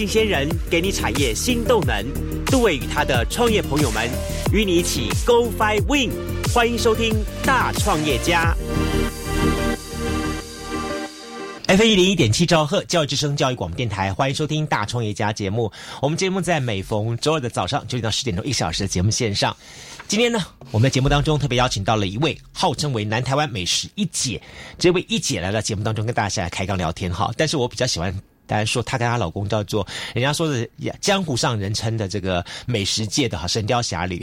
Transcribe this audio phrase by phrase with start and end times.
[0.00, 2.02] 新鲜人给你产业新动能。
[2.46, 4.08] 杜伟与他的创业朋友们
[4.50, 6.10] 与你一起 Go Fly Win，
[6.54, 7.14] 欢迎收听
[7.44, 8.56] 大创业家。
[11.66, 15.70] F 一零一点七兆赫教育之声教育广播电台，欢迎收听大创业家节目。
[16.00, 19.54] 我们节目在每逢周二的早上九点到十点钟一小时的节目线上。
[20.08, 24.40] 今天呢，我们的节目当中特别邀请到了一位号称为南台湾美食一姐，
[24.78, 27.30] 这位一姐来到节目当中跟大家来开刚聊天哈。
[27.36, 28.18] 但是我比较喜欢
[28.50, 30.68] 但是说她跟她老公叫做人家说的
[31.00, 34.20] 江湖上人称的这个美食界的哈神雕侠侣，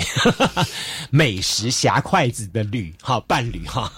[1.10, 3.90] 美食侠筷子的侣哈伴侣哈。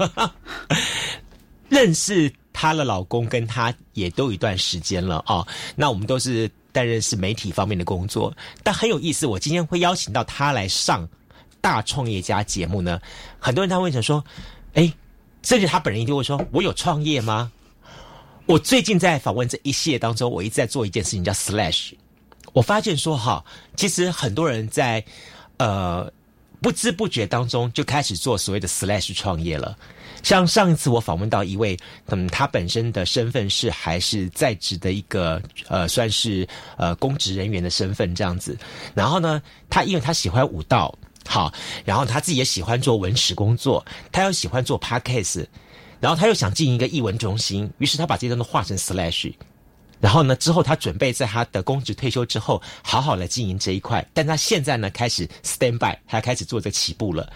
[1.67, 5.45] 认识她的老公跟她也都一段时间了啊。
[5.75, 11.09] 那我们都是担任是媒体方面的工作，但很有意思，我今天会邀请到她来上。
[11.61, 13.02] 大创业家节目呢，
[13.38, 14.23] 很多人他会想说，
[14.75, 14.94] 哎，
[15.44, 17.52] 甚至他本人一定会说：“我有创业吗？”
[18.50, 21.94] 我最近在访问这一系列当中，我一直在做一件事情，叫 Slash。
[22.52, 25.06] 我发现说，哈，其实很多人在
[25.58, 26.11] 呃
[26.59, 29.78] 不知不觉当中就开始做所谓的 Slash 创业了。
[30.23, 38.58] 像上一次我访问到一位，嗯，他本身的身份是还是在职的一个呃，算是呃公职人员的身份这样子。
[38.95, 40.97] 然后呢，他因为他喜欢舞蹈。
[41.28, 41.53] 好，
[41.86, 45.45] 然后他自己也喜欢做文史工作，他又喜欢做 podcast，
[46.00, 49.33] 然后他又想经营一个译文中心，于是他把这些都画成 slash，
[50.00, 57.31] 然后呢，之后他准备在他的公职退休之后，好好来经营这一块，但他现在呢，开始 stand by，他开始做这起步了。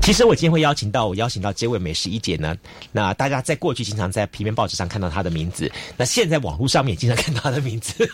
[0.00, 2.56] 其实我今天会邀请到我邀请到这位美食一姐呢，
[2.92, 8.08] 那大家在过去经常在平面报纸上看到她的名字，那现在网络上面也经常看到她的名字。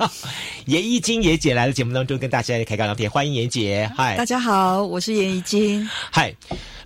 [0.64, 6.34] 严一金严姐来的节目当中跟大家开个聊天，欢迎严姐，嗨，大家好，我是严一金，嗨，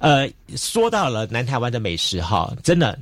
[0.01, 2.99] 呃，说到了南台湾的美食哈，真的，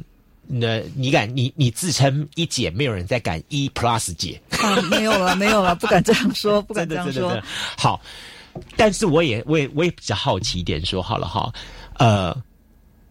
[0.46, 7.40] 那你敢你你自称一姐，没有人再敢一 plus 姐啊，没有了没有了，不敢这样说，不敢这样说。
[7.78, 7.98] 好，
[8.76, 11.50] 但是我也我也我也比较好奇一点，说好了哈。
[11.98, 12.36] 呃，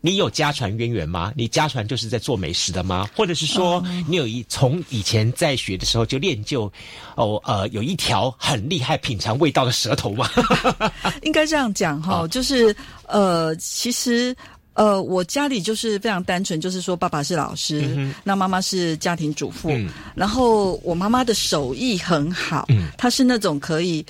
[0.02, 1.32] 你有家传渊源吗？
[1.36, 3.08] 你家传就是在做美食的吗？
[3.16, 6.72] 或者是说，你有一从以前在学的时候就练就
[7.16, 10.30] 哦呃，有一条很厉害品尝味道的舌头吗？
[11.24, 12.76] 应该这样讲哈，就是
[13.08, 14.36] 呃，其实
[14.74, 19.70] 呃，我家里就是非常单纯，就是说爸爸是老师，那妈妈是家庭主妇，
[20.16, 22.68] 然后我妈妈的手艺很好，
[22.98, 24.06] 她是那种可以。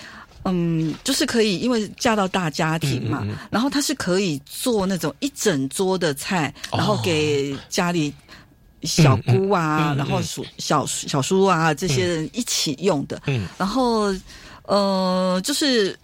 [0.45, 8.13] 嗯，就是可以，因为嫁到大家庭嘛，然后他是可以做那种一整桌的菜，然后给家里
[8.81, 13.21] 小姑啊，然后叔小小叔啊这些人一起用的。
[13.27, 14.13] 嗯，然后
[14.63, 15.97] 呃，就是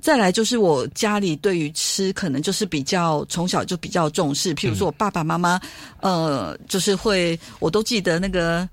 [0.00, 5.60] 再来就是我家里对于吃可能就是比较从小就比较重视，譬如说我爸爸妈妈
[6.00, 8.66] 呃，就是会我都记得那个。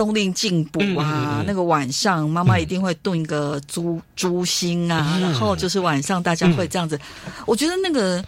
[0.00, 6.98] 冬令进补啊，那个晚上妈妈一定会炖一个猪猪心啊，然后就是晚上大家会这样子。
[7.44, 8.24] 我觉得那个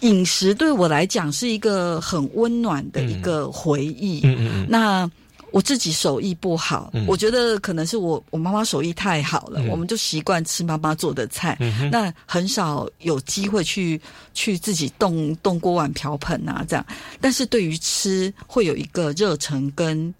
[0.00, 4.22] 饮食对我来讲是一个很温暖的一个回忆。
[4.24, 5.08] 嗯嗯那
[5.52, 11.56] 我自己手艺不好，我觉得可能是我我妈妈手艺太好了，我们就习惯吃妈妈做的菜，
[11.92, 14.00] 那很少有机会去
[14.34, 16.84] 去自己动动锅碗瓢盆啊这样。
[17.20, 20.12] 但是对于吃，会有一个热忱跟。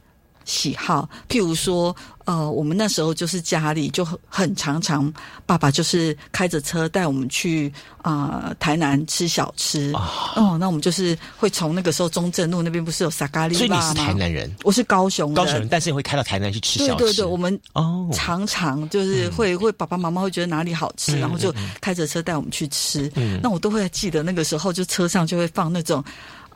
[0.46, 5.12] 喜好，譬如说，呃，我们那时候就是家里就很很常常，
[5.44, 7.70] 爸爸就是开着车带我们去
[8.02, 9.92] 啊台南吃小吃。
[10.36, 16.98] 哦，那我们就是会从那个时候中正路那边不是有沙咖喱所以你是台南人，我是高雄高雄人，但是你会开到台南去吃小吃。
[17.00, 23.10] 对对对，我们哦常常就是会会爸爸妈妈会觉得哪里好吃，然后就开着车带我们去吃。
[23.16, 26.02] 嗯那我都会记得那个时候，就车上就会放那种。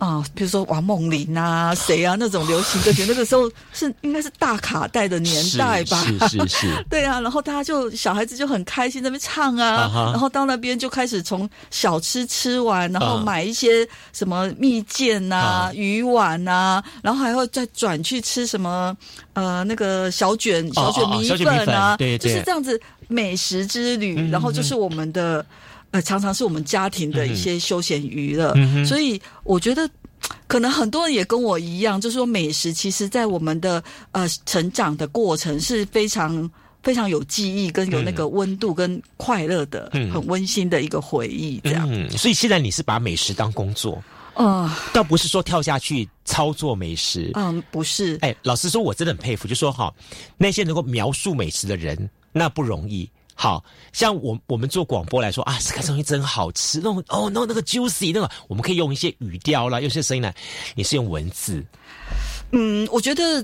[0.00, 6.02] 啊，比如说王梦玲啊， 谁啊，那种流行歌曲，那个时候是应该是大卡带的年代吧？
[6.26, 18.96] 是是是， 对啊，然后大家就小孩子就很开心在那边唱啊，然后到那边就开始从小吃吃完，然后买一些什么蜜饯呐、鱼丸呐，然后还会再转去吃什么
[19.35, 25.44] 呃那个小卷小卷米粉啊，对，就是这样子美食之旅，然后就是我们的。
[25.92, 28.54] 呃，常常是我们家庭的一些休闲娱乐，
[28.84, 29.88] 所以我觉得
[30.46, 33.82] 可能很多人也跟我一样，就是说美食其实，在我们的
[34.12, 36.48] 呃成长的过程是非常
[36.82, 41.60] 非常有记忆跟有那个温度跟快乐的，很温馨的一个回忆。
[41.64, 44.02] 这样，所以现在你是把美食当工作，
[44.34, 48.16] 嗯，倒不是说跳下去操作美食，嗯，不是。
[48.22, 49.93] 哎，老实说，我真的很佩服，就说哈，
[50.38, 53.10] 那些能够描述美食的人，那不容易。
[53.40, 60.34] 好像我我们做广播来说啊，这个东西真好吃，那种哦，那那个 juicy 那个，我们可以用一些语调啦，用些声音来，
[60.75, 61.64] 你是用文字。
[62.52, 63.42] 嗯，我觉得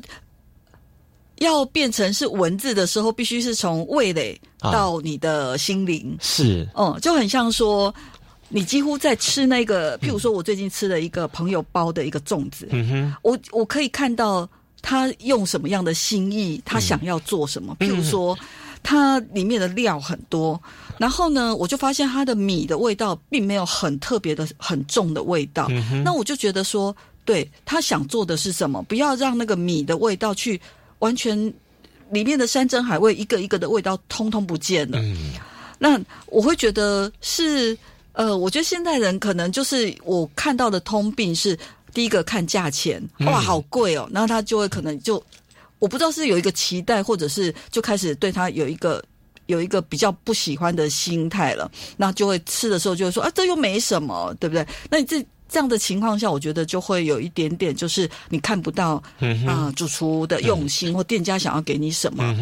[1.38, 7.94] 要变成是文字的时候，必须是从味蕾到你的心灵，是，嗯，就很像说，
[8.50, 14.46] 你几乎在吃那个，譬如说我最近吃了一个朋友包的一个粽子，嗯哼，我我可以看到
[14.82, 18.38] 他用什么样的心意，他想要做什么，譬如说，
[18.86, 20.60] 它里面的料很多，
[20.96, 25.66] 然后呢，我就发现它的米的味道并没有很特别的很重的味道，
[26.04, 26.94] 那我就觉得说，
[27.24, 30.60] 对他想做的是什么，不要让那个米的味道去。
[31.00, 31.36] 完全
[32.10, 34.98] 里面的山珍海味，一个一个的味道通通不见了。
[34.98, 35.34] 嗯，
[35.78, 37.76] 那我会觉得是
[38.14, 41.56] 呃，我觉得现代人可能就是我看到的通病是
[41.92, 45.22] 第一个看价钱，哇，好贵哦，然后他就会可能就
[45.78, 49.02] 我不知道是有一个期待，或者是就开始对他有一个
[49.46, 54.66] 有一个比较不喜欢的心态了，那就会吃的时候就会说啊，这又没什么，对不对？
[54.90, 55.24] 那你这。
[55.48, 59.00] 这样的情况下，我觉得就会有一点点，就是你看不到
[59.46, 62.36] 啊，主厨的用心或店家想要给你什么。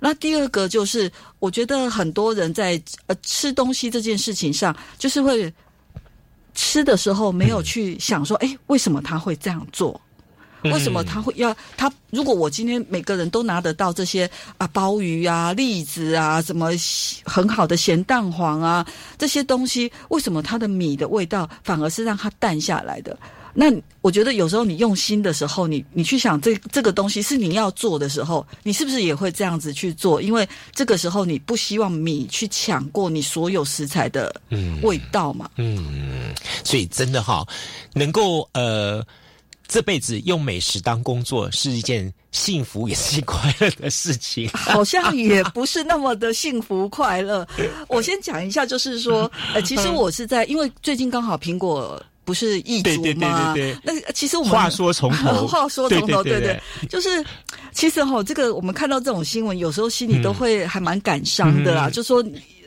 [0.00, 5.50] 那第二个就是，我觉得很多人在呃吃东西这件事情上，就是会
[6.52, 9.98] 吃的时候没有去想说，哎，为什么他会这样做？
[10.62, 11.90] 为什么他会要他？
[12.10, 14.28] 如果我今天每个人都拿得到这些
[14.58, 16.70] 啊鲍鱼啊栗子啊什么
[17.24, 18.84] 很好的咸蛋黄啊
[19.16, 23.16] 这些东西，为什么它的米的味道反而是让它淡下来的？
[23.52, 23.66] 那
[24.00, 30.20] 我觉得有时候你用心的时候，你你去想这这个东西是你要做的时候，你是不是也会这样子去做？
[30.20, 34.34] 因为这个时候你不希望米去抢过你所有食材的
[34.82, 35.50] 味道嘛。
[35.56, 36.34] 嗯，
[36.64, 37.46] 所以真的哈，
[37.94, 39.04] 能够呃。
[39.70, 47.46] 这辈子用美食当工作是一件幸福也是快乐的事情， 好像也不是那么的幸福快乐。
[47.88, 53.54] 我先讲一下，就是说， 呃，其实我是在，因为最近刚好苹果不是异族吗？
[53.84, 57.24] 那其实我们话说从头，话说从头，对对，就是
[57.72, 62.24] 其实哈，这个我们看到这种新闻，有时候心里都会还蛮感伤的啦，就说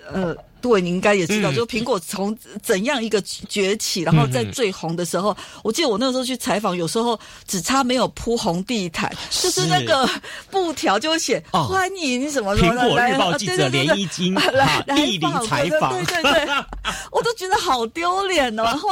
[0.10, 0.34] 呃。
[0.64, 10.10] 对，你应该也知道，就苹果从怎样一个崛起，然后在最红的时候，我记得我那个时候去采访，有时候只差没有铺红地毯，就是那个
[10.50, 12.74] 布条就会写欢迎什么什么。
[12.74, 16.48] 苹果日报记者连一金来莅临采访，对对对，
[17.12, 18.90] 我都觉得好丢脸哦， 然后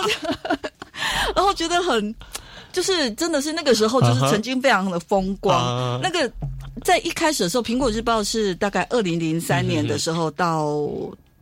[1.34, 2.14] 然后觉得很，
[2.74, 6.02] 就是真的是那个时候，就是曾经非常的风光。
[6.04, 6.30] 那个
[6.84, 10.78] 在一开始的时候，苹果日报是大概二零零三年的时候到。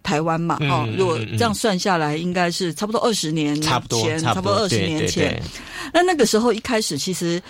[0.03, 3.87] 台湾嘛，哦，如果这样算下来，应该是差不多二十年前，差不
[4.41, 5.41] 多二十年前。
[5.93, 7.41] 那那个时候一开始，其实，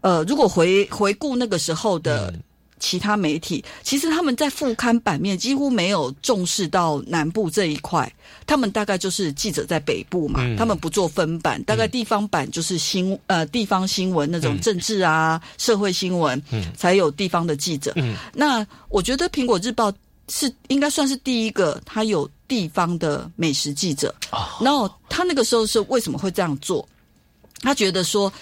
[0.00, 2.32] 呃，如果回回顾那个时候的
[2.78, 8.10] 其他媒体，其实他们在副刊版面几乎没有重视到南部这一块。
[8.46, 16.40] 他们大概就是记者在北部嘛，他们不做分版，大概地方版就是新呃地方新闻那种政治啊、社会新闻，
[16.76, 17.94] 才有地方的记者。
[18.32, 19.92] 那我觉得苹果日报。
[20.28, 24.14] 是应该算是第一个，他有地方的美食记者。
[24.60, 26.86] 然后他那个时候是为什么会这样做？
[27.60, 28.32] 他觉得说，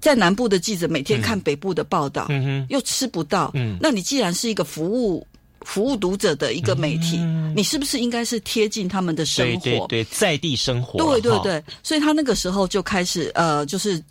[0.00, 2.28] 在南部的记者每天看北部的报道，
[2.68, 3.50] 又吃不到。
[3.54, 5.26] 嗯那你既然是一个服务
[5.62, 7.18] 服务读者的一个媒体，
[7.54, 9.60] 你是不是应该是贴近他们的生活？
[9.60, 10.98] 对对，在地生活。
[10.98, 14.02] 对对对，所以他那个时候就开始呃，就是。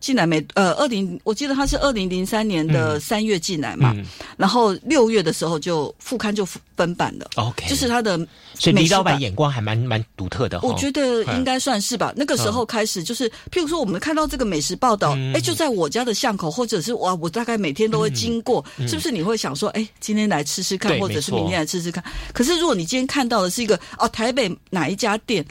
[0.00, 0.44] 进来没？
[0.54, 3.94] 呃，二零，我记得他是二零零三年的三月进来嘛，
[4.36, 7.28] 然后六月的时候就副刊就分版了。
[7.36, 8.16] OK，就是他的，
[8.54, 10.60] 所以李老板眼光还蛮蛮独特的。
[10.62, 12.12] 我觉得应该算是吧。
[12.16, 19.10] 那个时候开始，就是譬如说我们看到这个美食报道，哎，就在我家的巷口，或者是哇，我大概每天都会经过，是不是？
[19.10, 22.02] 你会想说，哎，今天来吃吃看，或者是明天来吃吃看。
[22.32, 25.44] 可是如果你今天看到的是一个哦，台北哪一家店？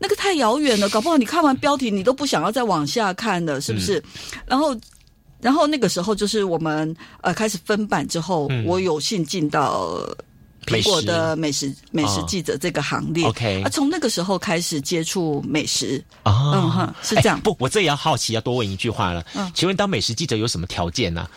[0.00, 4.00] 那个太遥远了，搞不好你看完标题，你都不想要再往下看了，是不是？
[4.46, 4.76] 然后，
[5.40, 9.98] 然后那个时候就是我们呃开始分版之后，我有幸进到
[10.66, 13.26] 苹果的美食美食记者这个行列。
[13.26, 17.40] OK，啊，从那个时候开始接触美食啊，嗯哼，是这样。
[17.40, 19.24] 不，我这也要好奇，要多问一句话了。
[19.34, 21.28] 嗯，请问当美食记者有什么条件呢？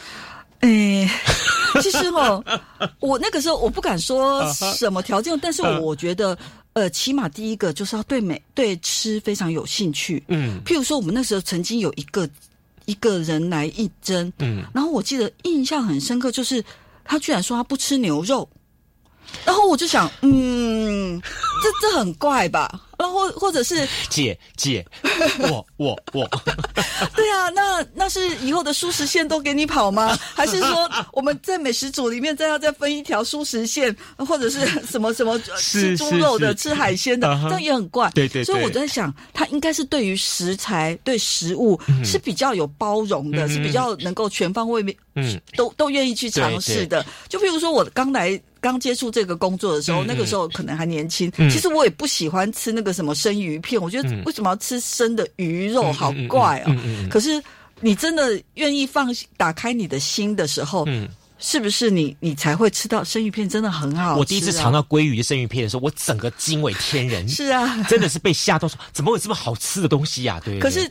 [0.60, 1.10] 哎，
[1.82, 2.44] 其实哦，
[3.00, 6.38] 我那个时候我不敢说什么条件，但是我觉得。
[6.74, 10.24] 呃，起码第一个就是要对美对吃非常有兴趣。
[10.28, 12.30] 嗯，譬如说，我们那时候曾经有一个
[12.86, 16.64] 一个人来应征，嗯，然后我记得印象很深刻，就是
[17.04, 18.48] 他居然说他不吃牛肉，
[19.46, 21.22] 然后我就想，嗯，
[21.62, 22.82] 这这很怪吧？
[23.02, 24.86] 然后或者是姐姐，
[25.50, 26.30] 我我我，
[27.16, 30.16] 对啊，那那是以后的素食线都给你跑吗？
[30.36, 38.08] 还是说我们在美食组里面再要再分一条素食线，或者是什么什么吃猪肉的、吃海鲜的，这样也很怪。
[38.12, 47.04] 对对，所以我在想，他应该是对于食材、对食物是比较有包容的，是比较能够全方位面，嗯，都都愿意去尝试的。
[47.28, 48.40] 就比如说，我刚来。
[48.62, 51.32] 刚接触这个工作的时候，那个时候可能还年轻。
[51.50, 56.78] 其实我也不喜欢吃那个什么生鱼片，我觉得为什么要吃生的鱼肉，好怪啊！
[57.10, 57.42] 可是
[57.80, 60.88] 你真的愿意放打开你的心的时候，
[61.40, 63.50] 是不是你你才会吃到生鱼片？
[63.50, 64.16] 真的很好。
[64.16, 67.28] 我第一次尝到鲑鱼的生鱼片的时候，我整个惊为天人。
[67.28, 70.40] 是啊，真的是被吓到，说怎么有这么好吃的东西呀？
[70.46, 70.60] 对。
[70.60, 70.90] 可是。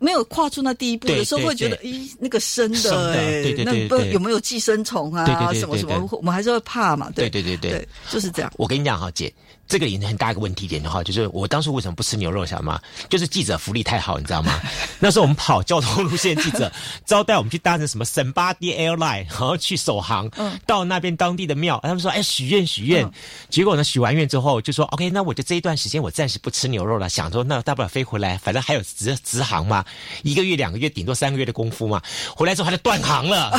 [0.00, 5.24] 没有跨出那第一步的时候，会觉得，咦，那个生的，哎，那不有没有寄生虫啊？
[5.52, 7.08] 什么什么，我们还是会怕嘛？
[7.14, 8.50] 对对对对，就是这样。
[8.56, 9.32] 我跟你讲哈，姐。
[9.70, 12.80] 这个也很大一个问题点的话，就是我当初为什么不吃牛肉，晓得吗？
[13.08, 14.60] 就是记者福利太好，你知道吗？
[14.98, 16.70] 那时候我们跑交通路线，记者
[17.06, 20.28] 招待我们去搭乘什么圣巴迪 airline，然后去首航，
[20.66, 23.08] 到那边当地的庙，他们说哎许愿许愿，
[23.48, 29.84] 结果呢许完愿之后就说 OK，那我就这一段时间我暂时不吃牛肉了，想说那大不了飞回来，反正还有直直航嘛，
[30.24, 32.02] 一个月两个月顶多三个月的功夫嘛，
[32.34, 33.56] 回来之后他就断航了。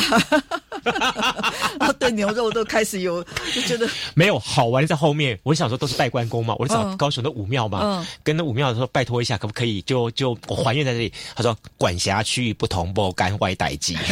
[1.78, 5.38] 然 后对牛肉都开始有就觉得 没有好玩在后面。
[5.44, 11.12] 我想说都是拜关公嘛，我就找高雄的武庙嘛，跟那武庙说拜托一下，可不可以就就我还愿在这里？
[11.36, 13.96] 他说管辖区域不同，不干外代机。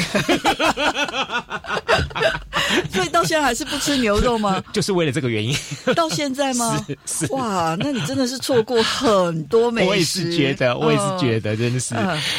[2.93, 4.63] 所以到现在还是不吃牛肉吗？
[4.73, 5.53] 就是为了这个原因。
[5.97, 6.81] 到现在吗？
[7.05, 9.89] 是是哇，那你真的是错过很多美食。
[9.89, 11.97] 我也是觉得，我也是觉得，真的是。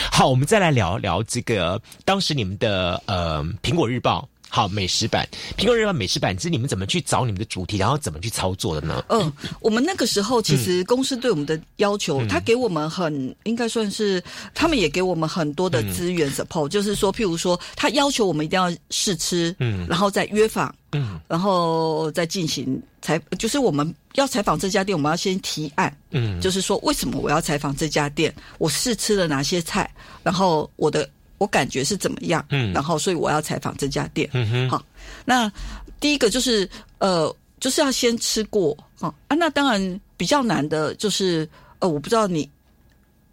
[0.10, 4.25] 好，我们再来聊聊这个当时你们的呃苹果日报。
[4.53, 5.25] 好，美食版。
[5.58, 9.01] 苹果日报美食版，是你们怎么去找你们的主题，然后怎么去操作的呢？
[9.08, 9.31] 嗯，
[9.62, 14.22] 我们那个时候其实公司对我们的要求，他给我们很应该算是，
[14.53, 29.89] 他们也给我们很多的资源 support，就是说，譬如说，他要求我们一定要试吃，嗯，然后再约访，嗯，然后再进行采，就是我们要采访这家店，我们要先提案，嗯，就是说为什么我要采访这家店，我试吃了哪些菜，
[30.24, 31.10] 然后我的。
[31.41, 32.45] 我感觉是怎么样？
[32.51, 34.29] 嗯，然后所以我要采访这家店。
[34.33, 34.86] 嗯哼，好，
[35.25, 35.51] 那
[36.00, 36.69] 第一个就是
[37.00, 39.12] 呃，就是要先吃过啊。
[39.27, 42.48] 啊，那当然比较难的就是呃，我不知道你。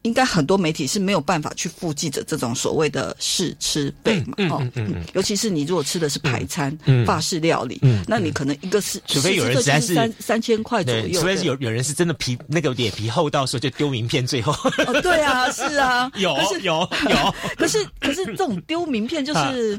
[0.09, 4.35] 应该很多媒体是没有办法去付记者这种所谓的试吃费嘛？
[4.51, 4.67] 哦，
[5.13, 14.53] 尤其是你如果吃的是排餐、法式料理，那你可能一个是除非有人实在是三三千块左右，除非是有有人是真的皮那个脸皮厚到说就丢名片，最后。
[14.87, 19.79] 哦对啊，是啊，有 有有，可是 可是这种丢名片就是。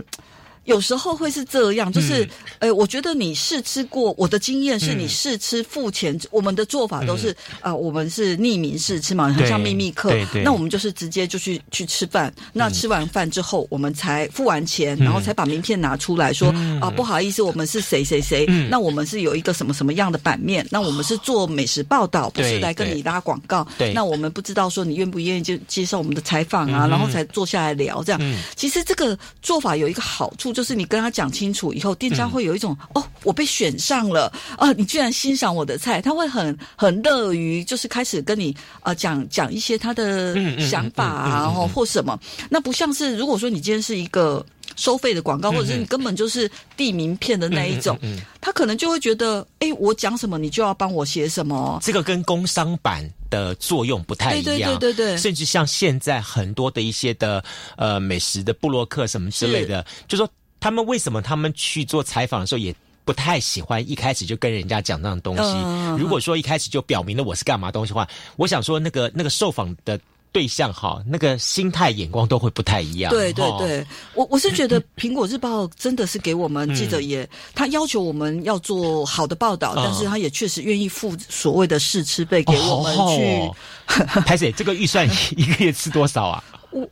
[0.66, 10.14] 有时候会是这样，就是，呃，我觉得你试吃过，我的经验是你试吃付钱，我们的做法都是，啊，我们是匿名试吃嘛，很像秘密课，
[10.44, 16.50] 那我们就是直接就去去吃饭，那吃完饭之后，我们才付完钱，然后才把名片拿出来说，
[16.82, 28.22] 啊，不好意思，我们是谁谁谁，那我们是有一个什么什么样的版面，那我们是做美食报道，不是来跟你拉广告，那我们不知道说你愿不愿意就接受我们的采访啊，然后才坐下来聊这样。
[28.56, 30.49] 其实这个做法有一个好处。
[30.54, 34.72] 就是你跟他讲清楚以后，店家会有一种哦，我被选上了啊！
[34.74, 42.20] 你居然欣赏我的菜，他会很很乐于就是开始跟你啊讲讲一些他的想法啊，或或什么。
[42.50, 47.98] 那不像是如果说你今天是一个收费的广告，或者是你根本就是递名片的那一种，
[48.40, 51.80] 他可能就会觉得，哎，我讲什么你就要帮我写什么。
[51.82, 57.44] 这个跟工商版的作用不太一样，对对对对，甚至像现在很多的一些的
[57.78, 60.30] 呃美食的布洛克什么之类的，就说。
[60.60, 62.76] 他们为什么他们去做采访的时候也
[63.06, 66.02] 不太喜欢一开始就跟人家讲那种东西？
[66.02, 70.00] 如果说一开始就表明了我是干嘛东西的话，我想说那个那个受访的
[70.32, 73.10] 对象哈，那个心态眼光都会不太一样。
[73.10, 83.52] 对对对，我我是觉得 苹果日报真的是给我们记者也，他要求我们要做好的报道，但是他也确实愿意付所谓的试吃费给我们去。
[84.22, 84.52] 拍谁？
[84.52, 86.44] 这个预算一个月吃多少啊？
[86.70, 86.88] 我。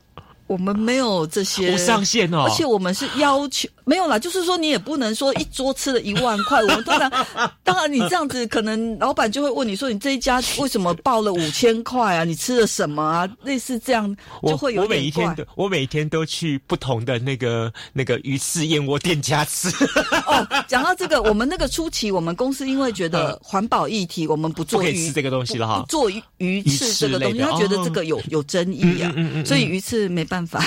[0.47, 6.61] 我们没有这些不上限哦，而且我们是要求没有啦，就是说你也不能说一桌吃了一万块。
[6.61, 7.11] 我们当然，
[7.63, 12.23] 当然你这样子，可能老板就会问你说，你这一家为什么报了五千块啊？
[12.23, 13.27] 你吃了什么啊？
[13.43, 19.69] 类似这样就会有我每一天都我每天都去不同的那个那个鱼翅燕窝店家吃。
[20.25, 29.13] 哦，讲到这个，我们那个初期，我们公司因为觉得 环保议题，我们不做鱼这个东西了哈，做鱼翅这个东西，他觉得这个有有争议啊，
[29.45, 30.36] 所以鱼翅没办。
[30.37, 30.63] 办法，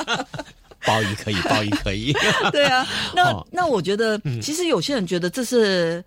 [0.84, 2.12] 鲍鱼可以，鲍鱼可以。
[2.52, 6.04] 对啊，那那我觉得，其实有些人觉得这是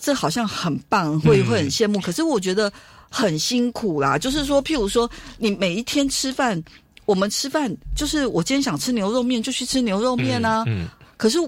[0.00, 2.00] 这好像很棒，会会很羡慕。
[2.00, 2.72] 可是我觉得，
[3.10, 4.16] 很辛苦啦。
[4.16, 6.62] 就是说，譬如说，你每一天吃饭，
[7.04, 10.64] 我们吃饭就是我今天想吃牛肉面，就去吃牛肉面啊。
[10.66, 11.38] 嗯，可是。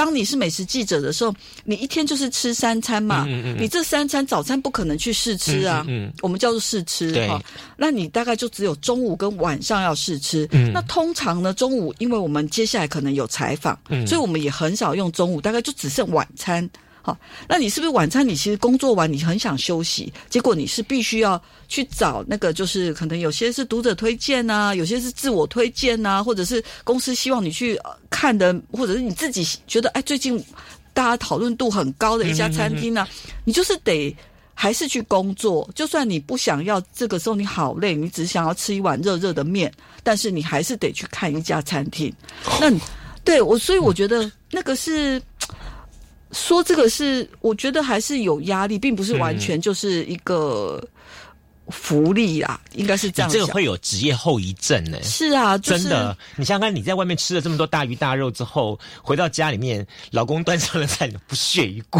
[0.00, 3.26] 当你是美食记者的时候，你一天就是吃三餐嘛，
[3.58, 5.86] 你这三餐早餐不可能去试吃啊，
[6.22, 7.38] 我们叫做试吃哈。
[7.76, 10.48] 那你大概就只有中午跟晚上要试吃。
[10.72, 16.66] 那通常呢，中午因为我们接下来可能有采访，所以我们也很少用中午，大概就只剩晚餐。
[17.02, 17.16] 好，
[17.48, 18.28] 那你是不是晚餐？
[18.28, 27.80] 你其实工作完，你很想休息，结果你是必须要去找那个，就是可能有些是读者推荐呐，有些是自我推荐呐，或者是公司希望你去
[28.10, 30.38] 看的，或者是你自己觉得哎，最近
[30.92, 33.08] 大家讨论度很高的一家餐厅呢，
[33.46, 34.14] 你就是得
[34.52, 35.66] 还是去工作。
[35.74, 42.12] 就算你不想要这个时候你好累，你只想要吃一碗热热的面，但是你还是得去看一家餐厅。
[42.60, 42.70] 那
[43.24, 45.20] 对我，所以我觉得那个是。
[46.32, 50.82] 说这个是，我觉得还是有压力，并不是完全就是一个
[51.68, 53.30] 福利啊，应该是这样。
[53.30, 54.98] 这个会有职业后遗症呢？
[55.02, 56.16] 是啊，真的。
[56.36, 61.98] 你想想看，你在外面吃了这么多大鱼大肉之后，回到家里面，老公端上了菜，你不屑一顾。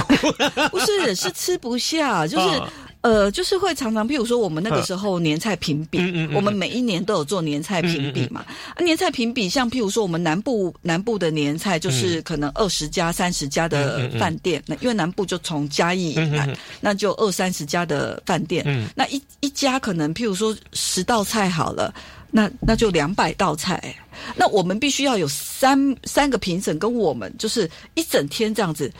[0.70, 2.62] 不是，是吃不下，就是。
[3.02, 5.98] 呃，就是会常常，譬如说，我们那个时候年菜评比，
[6.34, 8.44] 我们每一年都有做年菜评比嘛。
[8.74, 18.64] 啊年菜评比，像譬如说，我们南部南部的年菜，就是可能二十家、三十家的饭店，那因为南部就从嘉义来，那就二三十家的饭店，
[18.94, 21.94] 那一一家可能譬如说十道菜好了，
[22.30, 23.96] 那那就两百道菜，
[24.36, 28.92] 那我们必须要有三三个评审跟我们，就是一整天这样子。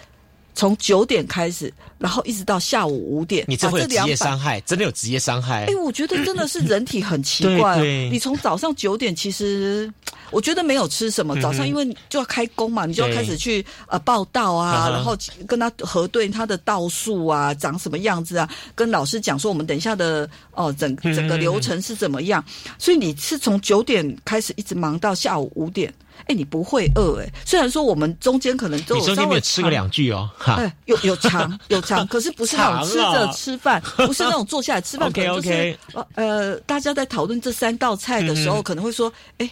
[0.55, 5.65] 从九点开始，然后一直到下午五点，你这会职业伤害，真的有职业伤害。
[5.67, 7.79] 哎，我觉得真的是人体很奇怪。
[8.11, 9.91] 你从早上九点，其实
[10.31, 11.41] 我觉得没有吃什么。
[11.41, 15.17] 早上因为就要开工嘛，你就要开始去呃报道啊，然后
[15.47, 22.45] 跟他核对他的道数啊，长什么样子啊，跟老师讲说我们等一下的哦整整个流程是怎么样。
[22.79, 25.93] 所以你是从九点开始一直忙到下午五点。
[26.31, 27.29] 哎，你不会饿哎？
[27.45, 35.09] 虽然说我们中间可能都有稍微吃个两句哦，哈，有有尝有尝，可是不是那种 吃着吃饭，不是那种坐下来吃饭。
[35.11, 35.79] OK OK，
[36.15, 39.47] 呃，大家在讨论这三道菜的时候，可能会说，哎，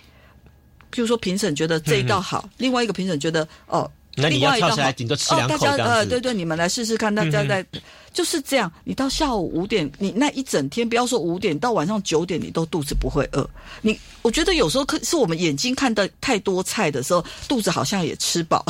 [0.93, 7.65] 譬如说评审觉得这一道好，另外一个评审觉得哦，那你要跳起来顶多吃两口呃，对对，你们来试试看，大家在。
[8.11, 13.49] 就是这样，你到下午五点，你那一整天，不要说五点到晚上九点，你都肚子不会饿。
[13.81, 18.65] 你我觉得有时候可是我们眼睛看的太多菜的时候，肚子好像也吃饱，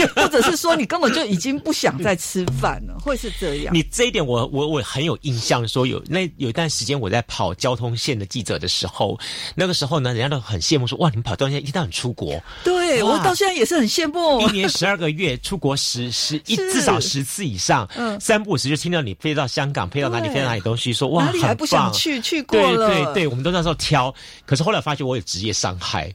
[0.16, 3.74] 或者是说你根本就已经不想再吃饭了，会是这样。
[3.74, 9.18] 你这一点我我我很有印象，说有那有一段时间我在跑交通线的记者的时候，
[9.54, 12.42] 那个时候呢，人家都很羡慕说哇，你们跑交通线一定很出国。
[12.64, 18.54] 对我到现在也是很羡慕，一年十二个月出国十十一至少十次以上，嗯，三不。
[18.54, 22.20] 五时就听到你飞到香港，飞到哪里，飞到哪里东西，说哇，哪里还不想去？
[22.20, 24.14] 去过了，对对对，我们都那时候挑。
[24.46, 26.14] 可是后来发现我有职业伤害，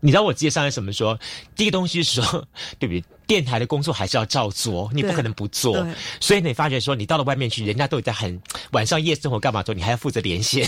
[0.00, 0.92] 你知道我职业伤害什么？
[0.92, 1.18] 说
[1.56, 2.46] 第一个东西是说，
[2.78, 3.04] 对不对？
[3.28, 5.86] 电台的工作还是要照做，你不可能不做。
[6.18, 10.66] 所以你发觉说，你到了外面去，人家都在很晚上夜生活干嘛做，你还要负责连线，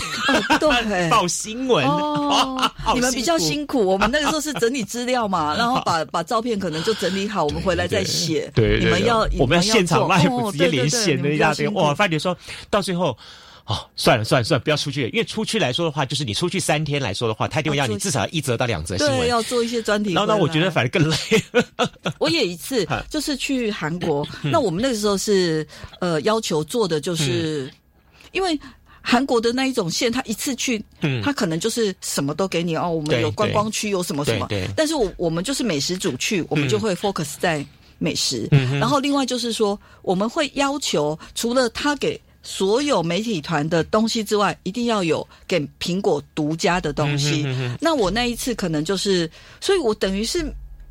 [0.59, 1.83] 对， 报新闻。
[1.87, 8.51] 哦， 你们比较辛苦，我们那个时候是整理资料嘛，然后把把照片可能就整理好，我们回来再写。
[8.53, 11.67] 对，你们要我们要现场 live 直接连线的一大堆。
[11.69, 12.37] 哇，发觉说
[12.69, 13.17] 到最后。
[13.65, 20.13] 哦，算了算了算了，不要出去，因为出去来说的话，就是你出去三天来说的话，他一定会要你至少一则到两则新闻，要做一些专题。
[20.13, 21.15] 然后呢，我觉得反而更累。
[22.17, 25.65] 我也一次就是去韩国，那我们那个时候是
[25.99, 27.71] 呃要求做的就是，
[28.31, 28.59] 因为
[28.99, 30.83] 韩国的那一种线，他一次去，
[31.23, 37.63] 他可能就是什么都给你哦，我们有观光区，有什么什么，但是我我们就是美食组去，我们就会 focus 在
[37.99, 38.47] 美食，
[38.79, 42.19] 然后另外就是说，我们会要求除了他给。
[42.43, 47.45] 所有媒体团的东西之外，一定要有给苹果独家的东西。
[47.79, 50.43] 那我那一次可能就是，所以我等于是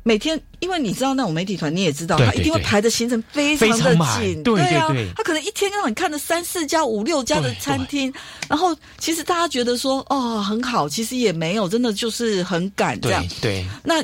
[0.03, 8.11] 每天，因为你知道那种媒体团，你也知道，他一定会排的行程非常的紧，对啊，他可能一天让你看了三四家、五六家的餐厅，
[8.47, 13.23] 然后其实大家觉得说哦很好，其实也没有，真的就是很赶这样。
[13.41, 14.03] 对，那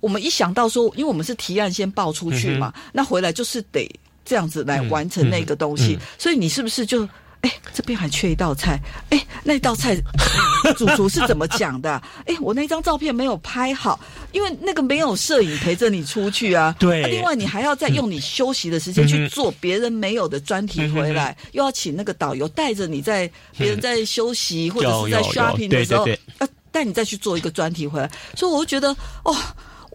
[0.00, 3.90] 我们一想到说，因为我们是提案先报出去嘛，那回来就是得。
[4.24, 7.08] 这样子来完成那个东西，所以你是不是就
[7.40, 8.80] 哎这边还缺一道菜？
[9.10, 9.96] 哎那道菜
[10.78, 12.00] 主厨是怎么讲的？
[12.26, 13.98] 哎我那张照片没有拍好，
[14.30, 16.74] 因为那个没有摄影陪着你出去啊。
[16.78, 26.06] 对，另外你还要再用你休息的时间去做别人没有的专题回来，又要请那个导游带着你在别人在休息或者是在 shopping 的时候，
[26.38, 28.08] 要带你再去做一个专题回来。
[28.36, 29.36] 所以我就觉得哦。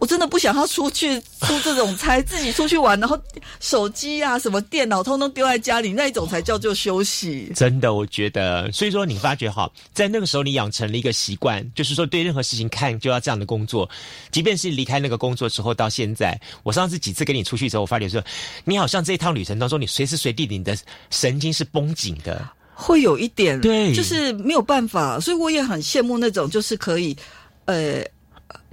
[0.00, 3.18] 我真的不想要出去 出这种差，自己出去玩，然后
[3.58, 7.52] 手机啊、什么电脑通通丢在家里，那一种才叫做休息。
[7.54, 13.88] 真的，我觉得，所以说你发觉哈，在那个时候你养成了一个习惯，就是说对任何事情看就要这样的工作，
[14.30, 18.22] 即便是离开那个工作之后到现在，我上次几次跟你出去之后，我发觉说，
[18.64, 20.78] 你好像这一趟旅程当中，你随时随地你的
[21.10, 27.16] 神经是绷紧的，会有一点对，就是没有办法，所以我也很羡慕那种就是可以，
[27.64, 28.04] 呃。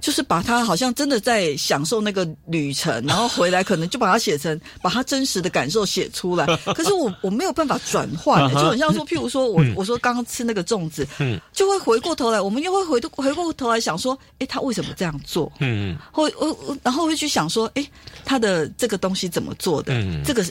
[0.00, 6.46] 就是把他好像真的在享受那个旅程，然后回来可能就把它写成，把他真实的感受写出来。
[6.74, 15.50] 可是我我没有办法转换，就很像说，譬如说我我说刚刚吃那个粽子，嗯，就会回过头来，我们又会回回过头来想说，哎，他为什么这样做？
[15.60, 17.86] 嗯，会我然后会去想说，哎，
[18.24, 19.94] 他的这个东西怎么做的？
[19.94, 20.44] 嗯这个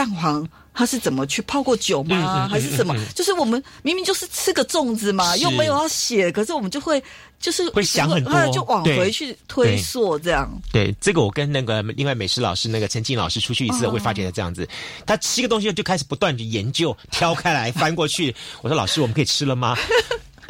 [0.00, 0.48] 蛋黄。
[0.72, 2.48] 它是怎么去泡过酒吗？
[2.48, 2.94] 还是什么？
[3.14, 7.02] 就是我们明明就是吃个粽子嘛，又没有要写，可是我们就会
[7.40, 10.48] 就是会想很多，就往回去推溯这样。
[10.72, 14.66] 对，这个我跟那个另外美食老师那个陈静老师出去一次，会发觉这样子。
[15.04, 18.34] 他吃个东西就开始不断去研究，挑开来翻过去。
[18.62, 19.76] 我说老师，我们可以吃了吗？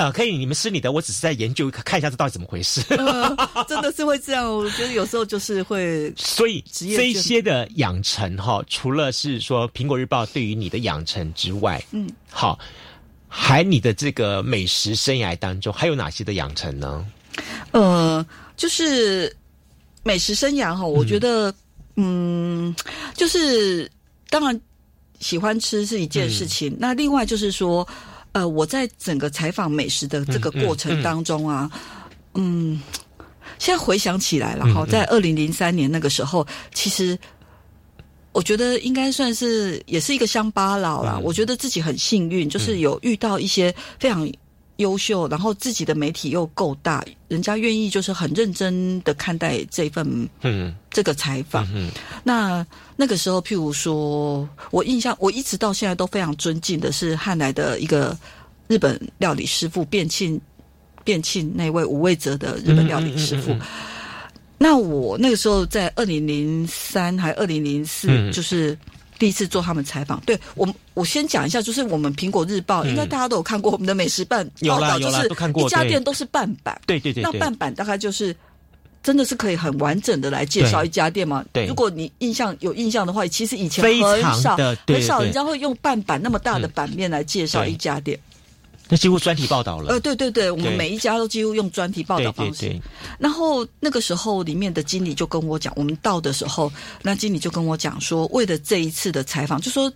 [0.00, 2.80] 呃，可以，你们吃你的，我只是在研究看一下这到底怎么回事。
[3.68, 6.10] 真的是会这样，我觉得有时候就是会。
[6.16, 12.58] 所以这些的养成哈，除了是说苹果日报对于你的养成之外，嗯，好，
[13.28, 17.06] 还你的这个美食生涯当中还有哪些的养成呢？
[17.72, 18.24] 呃，
[18.56, 19.36] 就是
[20.02, 21.54] 美食生涯哈，我觉得，
[21.96, 22.74] 嗯，
[23.14, 23.86] 就是
[24.30, 24.58] 当然
[25.18, 27.86] 喜欢吃是一件事情，那另外就是说。
[28.32, 31.70] 呃，我在整个采访美食的这个过程当中啊，
[32.34, 32.80] 嗯，
[33.58, 37.18] 现在回想起来了哈，在二零零三年那个时候，其实
[38.32, 41.18] 我觉得应该算是也是一个乡巴佬啦。
[41.22, 44.30] 我觉得自己很幸运，就是有遇到一些非常
[44.76, 51.68] 优秀，然后自己的媒体又够大，人家愿意就是很认真的看待这份嗯这个采访。
[51.74, 51.90] 嗯
[52.22, 52.64] 那
[53.00, 58.14] 那个时候，譬如说，我印象我一直到现在都非常尊敬的是汉来的一个
[58.68, 60.38] 日本料理师傅卞庆
[61.02, 63.56] 卞庆那位五味泽的日本料理师傅。
[64.58, 68.76] 那我那个时候在二零零三还二零零四，就是
[69.18, 70.20] 第一次做他们采访。
[70.26, 76.78] 对我，我先讲一下，就是我们苹果日报，应该大家都有看过我们的美食办报道，就是一家店都是半版。
[76.84, 78.36] 对对对，那半版大概就是。
[79.02, 81.44] 真的是可以很完整的来介绍一家店吗？
[81.52, 88.18] 对，如果你印象有印象的话，其实以前很少很少人家会用半版那么大的版面来介绍一家店。
[88.88, 89.92] 那几乎专题报道了。
[89.92, 92.76] 呃，对对对，我们每一家都几乎用专题报道方式。
[93.18, 99.90] 然后那个时候，里面的经理就跟我讲，我们到的时候，那经理就跟我讲说，为了这一次的采访，就说。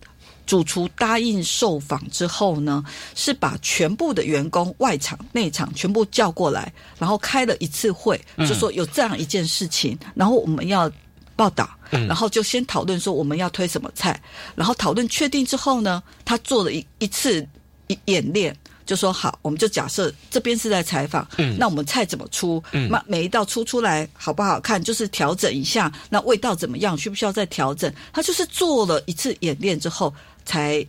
[0.47, 10.91] 主厨答应受访之后呢，是把全部的员工外场、内场全部叫过来，然后开了一次会，就说有这样一件事情，然后我们要
[11.35, 14.21] 报道，然后就先讨论说我们要推什么菜，
[14.55, 17.47] 然后讨论确定之后呢，他做了一一次
[18.05, 18.55] 演练，
[18.85, 21.27] 就说好，我们就假设这边是在采访，
[21.59, 22.63] 那我们菜怎么出？
[22.91, 24.83] 那每一道出出来好不好看？
[24.83, 26.97] 就是调整一下，那味道怎么样？
[26.97, 27.93] 需不需要再调整？
[28.13, 30.15] 他就是做了一次演练之后。
[30.45, 30.85] 才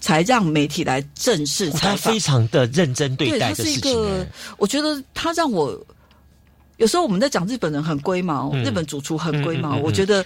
[0.00, 4.26] 才让媒体来正式采访，他非常的认真对待的事情。
[4.56, 5.78] 我觉得他让我
[6.76, 9.76] 有时候我们在讲日本人很龟毛，日本主厨很龟毛。
[9.76, 10.24] 我觉得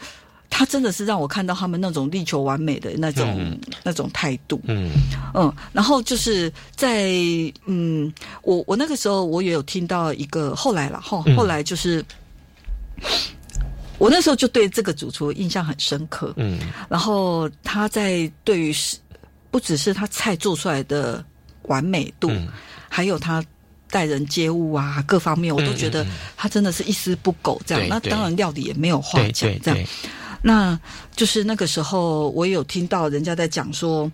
[0.49, 4.61] 他真的是让我看到他们那种力求完美的那种那种态度。
[4.65, 4.91] 嗯
[5.35, 7.11] 嗯，然后就是在
[7.67, 8.13] 嗯，
[8.43, 12.05] 我我那个时候我也有听到一个后来了后后来就是。
[13.99, 18.97] 我那时候就对这个主厨印象很深刻，嗯，然后他在对于是
[19.51, 21.25] 不只是他菜做出来的
[21.63, 22.31] 完美度，
[22.89, 23.43] 还有他
[23.91, 26.07] 待人接物啊各方面，我都觉得
[26.37, 27.89] 他真的是一丝不苟这样。
[27.89, 29.89] 那当然料理也没有话讲这样。
[30.47, 30.79] 那
[31.17, 34.09] 就是那个时候，我也有听到人家在讲说，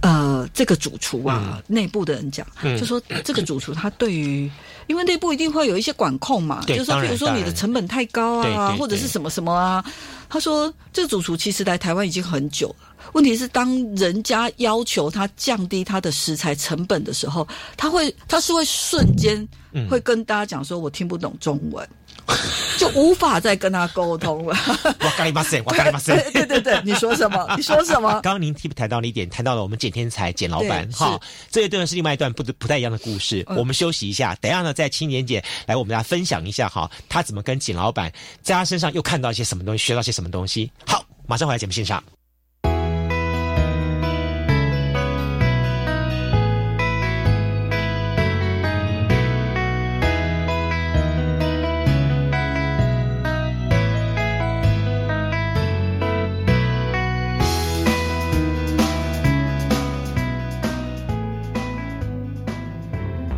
[0.00, 2.46] 呃，这个主厨啊，内部的人讲，
[2.78, 4.48] 就说这个主厨他对于。
[4.88, 9.82] 因为内部一定会有一些管控嘛，就是说，比如说你的成本太高啊，或者是什么什么啊。
[10.28, 12.94] 他说，这个主厨其实来台湾已经很久了。
[13.12, 19.46] 问题是，当人家要求他降低他的食材成本的时候，他会，他是会瞬间
[19.88, 21.88] 会跟大家讲说：“我听不懂中文。”
[22.78, 24.56] 就无法再跟他沟通了。
[25.00, 26.16] 我咖喱巴塞，我咖喱巴塞。
[26.32, 27.54] 对对对，你说什么？
[27.56, 28.10] 你说什么？
[28.20, 33.44] 刚刚您提谈到了一点，谈到了我们简天才简老板哈，这一段是另外一段不不太一样的故事。
[33.50, 40.70] 我们休息一下，等下呢，在青年姐来我们家分享一下哈，他怎么跟简老板在他身上又看到一些什么东西，学到些什么东西。
[40.86, 42.02] 好，马上回来节目现场。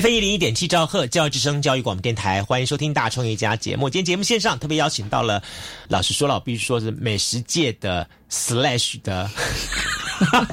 [0.00, 3.90] F 一零一点七兆赫教育之声教育广播电台，欢迎收听大创业家节目。
[3.90, 5.42] 今天节目线上特别邀请到了，
[5.88, 9.30] 老实说了，我必须说是美食界的 Slash 的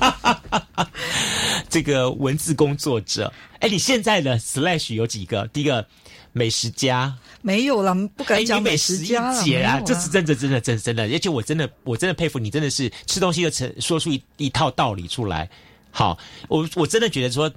[1.69, 3.31] 这个文字工作者。
[3.61, 5.47] 哎，你现在的 Slash 有几个？
[5.53, 5.87] 第一个
[6.33, 11.03] 美食家没有了，不敢讲美食家姐啊，这是真的，真的，真真的。
[11.03, 15.49] 而且我真的，我真的佩服你，真的是吃东西的成说出一一套道理出来。
[15.89, 17.49] 好，我我真的觉得说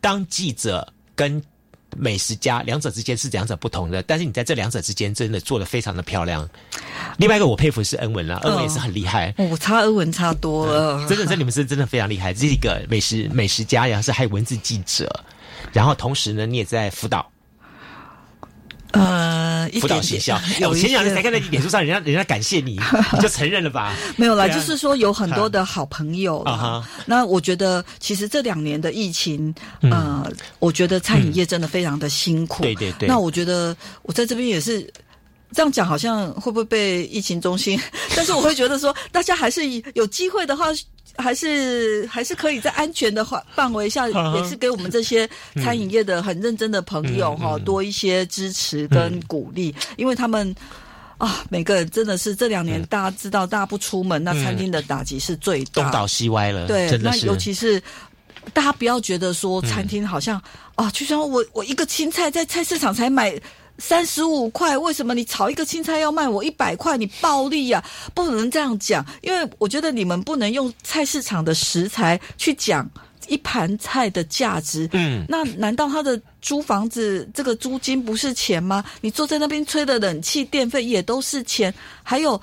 [0.00, 0.93] 当记者。
[1.14, 1.42] 跟
[1.96, 6.48] 美食家两者之间是两者不同的，但是你在这两者之间真的做的非常的漂亮。
[7.18, 12.34] 另外一个我佩服是恩文了，恩文也是很厉害，我差恩文差多了， 真的，这你们是真的非常厉害。
[12.34, 15.24] 这是一个美食美食家，然后是还有文字记者，
[15.72, 17.30] 然后同时呢，你也在辅导。
[18.94, 22.78] 呃，辅导学校， 我前两天才看到脸书上，人家人家感谢你，
[23.12, 23.94] 你就承认了吧？
[24.16, 26.86] 没有啦，就是说有很多的好朋友啊。
[27.06, 30.24] 那我觉得，其实这两年的疫情，呃，
[30.58, 32.62] 我觉得餐饮业真的非常的辛苦。
[32.62, 33.08] 对对对。
[33.08, 34.80] 那我觉得我在这边也是
[35.52, 37.80] 这样讲，好像会不会被疫情中心？
[38.16, 39.62] 但是我会觉得说，大家还是
[39.94, 40.66] 有机会的话。
[41.16, 45.28] 还是还是可以在安全的范范围下， 也是给我们这些
[45.62, 50.54] 餐饮业的很认真的朋友哈，多一些支持跟鼓励，因为他们
[51.18, 56.66] 啊，每个人真的是这两年大家知道，大家不出门，那餐厅的打击是最东倒西歪了。
[56.66, 57.80] 对，那尤其是
[58.52, 60.42] 大家不要觉得说餐厅好像
[60.74, 63.40] 啊，就像我我一个青菜在菜市场才买。
[63.78, 66.96] 三十五块，为什么你炒一个青菜要卖我一百块？
[66.96, 67.84] 你暴利呀！
[68.14, 72.88] 不能这样讲，因为我觉得你们不能用菜市场的食材去讲
[73.26, 74.88] 一盘菜的价值。
[74.92, 78.84] 嗯，那难道他的租房子这个租金不是钱吗？
[79.00, 82.40] 你坐在那边吹的冷气、电费也都是钱，还有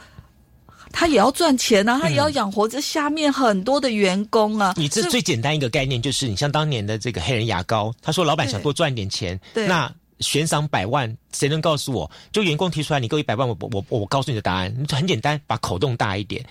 [0.91, 4.73] 他也要赚钱啊，他也要养活这下面很多的员工啊。
[4.75, 9.89] 你这最简单一个概念就是，你像当年的这个黑人牙膏，他说老板想多赚点钱，那。
[10.21, 12.09] 悬赏百万，谁能告诉我？
[12.31, 16.45] 就员工提出来，你给我一百万，我我我告诉你的答案，很简单，把口洞大一点。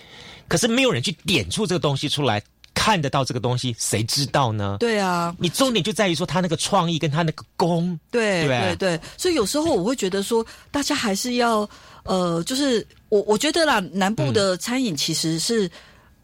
[0.47, 2.41] 可是没有人去点出这个东西出来，
[2.73, 4.77] 看得到这个东西，谁知道呢？
[4.79, 11.67] 对啊，你重点就在于说他那个创意跟他那个功，对对对，所以有时候我会觉得说，大家还是要
[12.03, 15.69] 呃，就是我我觉得啦，南部的餐饮其实是、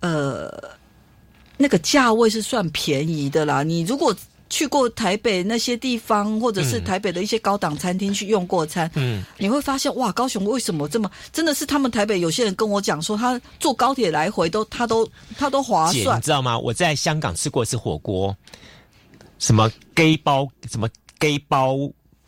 [0.01, 0.51] 呃，
[1.55, 3.63] 那个价位是算便宜的啦。
[3.63, 4.13] 你如果
[4.49, 11.09] 去过台北那些地方，或者是嗯台北的一些高档餐厅去用过餐，嗯，你会发现哇，高雄为什么这么？
[11.31, 15.07] 真的是他们台北有些人跟我讲说，他坐高铁来回都他都
[15.37, 16.21] 他都划，算你。
[16.21, 16.57] 知道吗？
[16.57, 18.35] 我在香港吃过一次火锅，
[19.39, 20.87] 什么 gay 包，什么
[21.19, 21.75] gay 包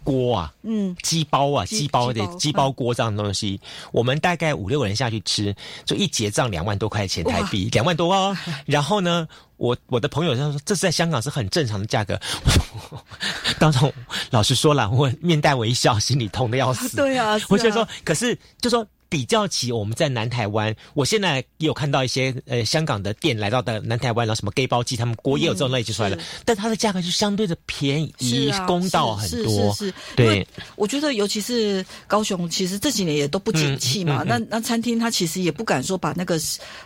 [0.04, 3.60] 锅啊，嗯，鸡包啊，鸡鸡包的鸡包鸡包锅这样的东西，
[3.92, 5.56] 我们大概五六个人下去吃，
[5.86, 8.36] 就一结账两万多块钱台币，两万多哦。
[8.66, 9.28] 然后呢，
[9.60, 12.20] 我我的朋友他说这是在香港是很正常的价格，
[13.60, 13.92] 当场
[14.32, 16.96] 老实说了，我面带微笑，心里痛的要死。
[16.98, 29.74] 对啊，啊我就说，可是就说比较起我们在南台湾，我现在也有看到一些呃香港的店来到的南台湾，然后什么 gay 包鸡，他们锅也有这种类型出来的，是但它的价格就相对的便宜是啊，公道很是多。
[29.74, 34.22] 是是是，因对为我觉得尤其是高雄，其实这几年也都不景气嘛。
[34.22, 36.40] 嗯嗯嗯那那餐厅它其实也不敢说把那个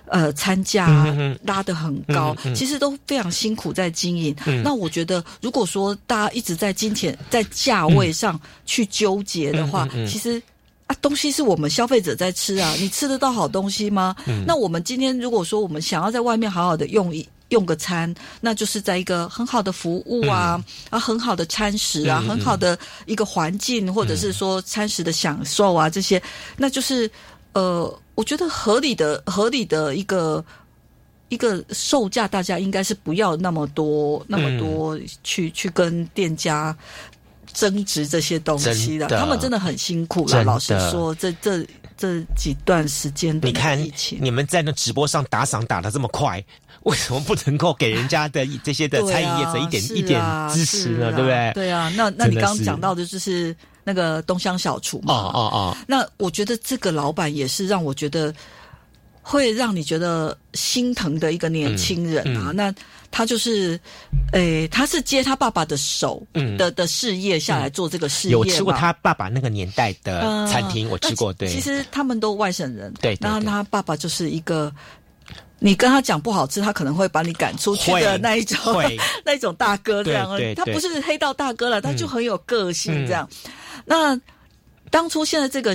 [0.05, 4.33] 呃餐价、拉得很高，其实都非常辛苦在经营。
[4.45, 10.41] 嗯那我觉得，如果说大家一直在金钱在价位上去纠结的话，其实。
[10.87, 14.15] 啊，东西是我们消费者在吃啊， 你吃得到好东西吗？
[14.27, 26.21] 嗯那我们今天如果说我们想要在外面好好的用一用个餐，那就是在一个很好的服务啊，啊，很好的餐食啊，嗯嗯嗯很好的一个环境，或者是说餐食的享受啊，这些，
[26.57, 27.09] 那就是
[27.53, 30.43] 呃，我觉得合理的合理的一个。
[31.29, 36.77] 一个售价，大家应该是不要那么多、那么多去、去跟店家
[37.53, 40.43] 争执这些东西的，他们真的很辛苦了。
[40.43, 46.43] 老实说，这这这几段时间的你看疫情，你们在那直播上打赏打的这么快，
[46.83, 51.07] 为什么不能够给人家的 这些的餐饮业者一点、一点支持呢？
[51.07, 51.51] 啊对不对？
[51.53, 55.13] 对啊，那那你刚刚讲到的就是那个东乡小厨嘛。
[55.13, 58.33] 哦哦哦，那我觉得这个老板也是让我觉得
[59.21, 62.49] 会让你觉得心疼的一个年轻人啊。
[62.49, 62.73] 嗯嗯那
[63.15, 63.79] 他就是，
[64.31, 68.39] 诶，他是接他爸爸的手嗯的、的事业下来做这个事业嘛。
[68.39, 71.31] 有吃过他爸爸那个年代的呃餐厅，我吃过。
[71.31, 74.73] 对，其实他们都外省人，对对对然后他爸爸就是一个。
[75.59, 78.59] 你跟他讲不好吃，他可能会把你赶出去的那一种，
[79.23, 80.55] 那一种大哥这样对对。
[80.55, 83.29] 他不是黑道大哥了，他就很有个性嗯这样。
[83.85, 84.19] 那
[84.89, 85.73] 当初现在这个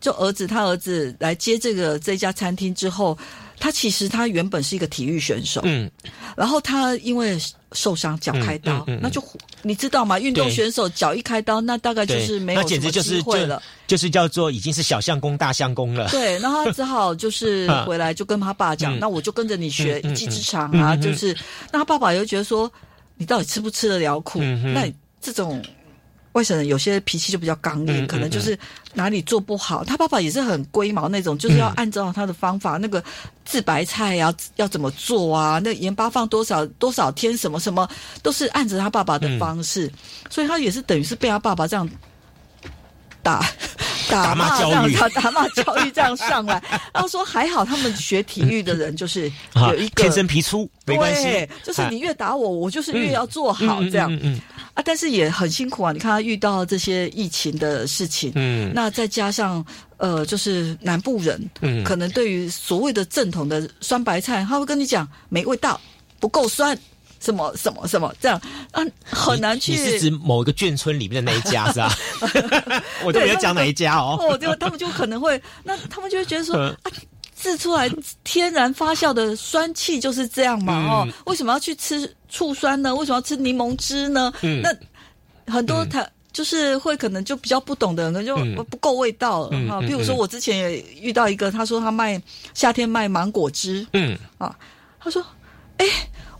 [0.00, 3.16] 就儿子他儿子来接这个这家餐厅之后，
[3.58, 5.90] 他其实他原本是一个体育选手，嗯，
[6.36, 7.38] 然后他因为
[7.72, 9.22] 受伤脚开刀，嗯嗯嗯那就
[9.62, 10.18] 你知道吗？
[10.18, 13.62] 运动选手脚一开刀，那大概就是没有那简直就是就机会了。
[13.86, 16.08] 就是叫做已经是小相公大相公了。
[16.08, 21.36] 对，然后他只好就是 回来就跟他爸讲，嗯那我就跟着你学一技之长啊，就是
[21.70, 22.70] 那他爸爸又觉得说，
[23.16, 24.40] 你到底吃不吃得了苦？
[24.42, 25.62] 嗯那你这种
[26.32, 28.58] 外省人有些脾气就比较刚烈，嗯嗯可能就是
[28.94, 29.84] 哪里做不好。
[29.84, 33.02] 他爸爸也是很龟毛那种，就是要按照他的方法，那个
[33.44, 37.88] 自白菜呀、要怎么做啊，那盐巴放多少多少天，什么什么
[38.22, 39.92] 都是按着他爸爸的方式，嗯
[40.30, 41.88] 所以他也是等于是被他爸爸这样
[43.22, 43.44] 打。
[44.08, 46.62] 打骂教育打打骂教育这样上来，
[46.92, 54.40] 然后说还好他们学体育的人就是 啊有一个天生皮粗，没关系对，就是你越打我，我就是越嗯要做好嗯嗯这样嗯嗯
[54.74, 54.82] 啊。
[54.84, 59.64] 但是也很辛苦啊，你看他遇到这些疫情的事情，嗯那再加上
[59.98, 65.80] 呃，就是南部人，嗯可能对于所谓的正统的酸白菜，他会跟你讲没味道，
[66.20, 66.76] 不够酸。
[67.22, 68.40] 什么什么什么这样
[68.72, 69.72] 啊，很难去。
[69.72, 71.94] 你是指某一个眷村里面的那一家是吧？
[73.04, 74.18] 我都没有讲哪一家哦。
[74.20, 76.90] 哦，就他们就可能会，那他们就会觉得说嗯 啊，
[77.40, 77.88] 制出来
[78.24, 82.94] 天然发酵的酸气就是这样嘛，哦嗯，为什么要去吃醋酸呢？
[82.94, 84.32] 为什么要吃柠檬汁呢？
[84.42, 86.06] 嗯那很多他。
[86.32, 89.48] 就是会可能就比较不懂的人，可能就嗯不够味道啊。
[89.52, 92.18] 嗯嗯譬如说，嗯我之前也遇到一个，他说他卖
[92.54, 94.56] 夏天卖芒果汁嗯，啊，
[94.98, 95.22] 他说，
[95.76, 95.84] 哎，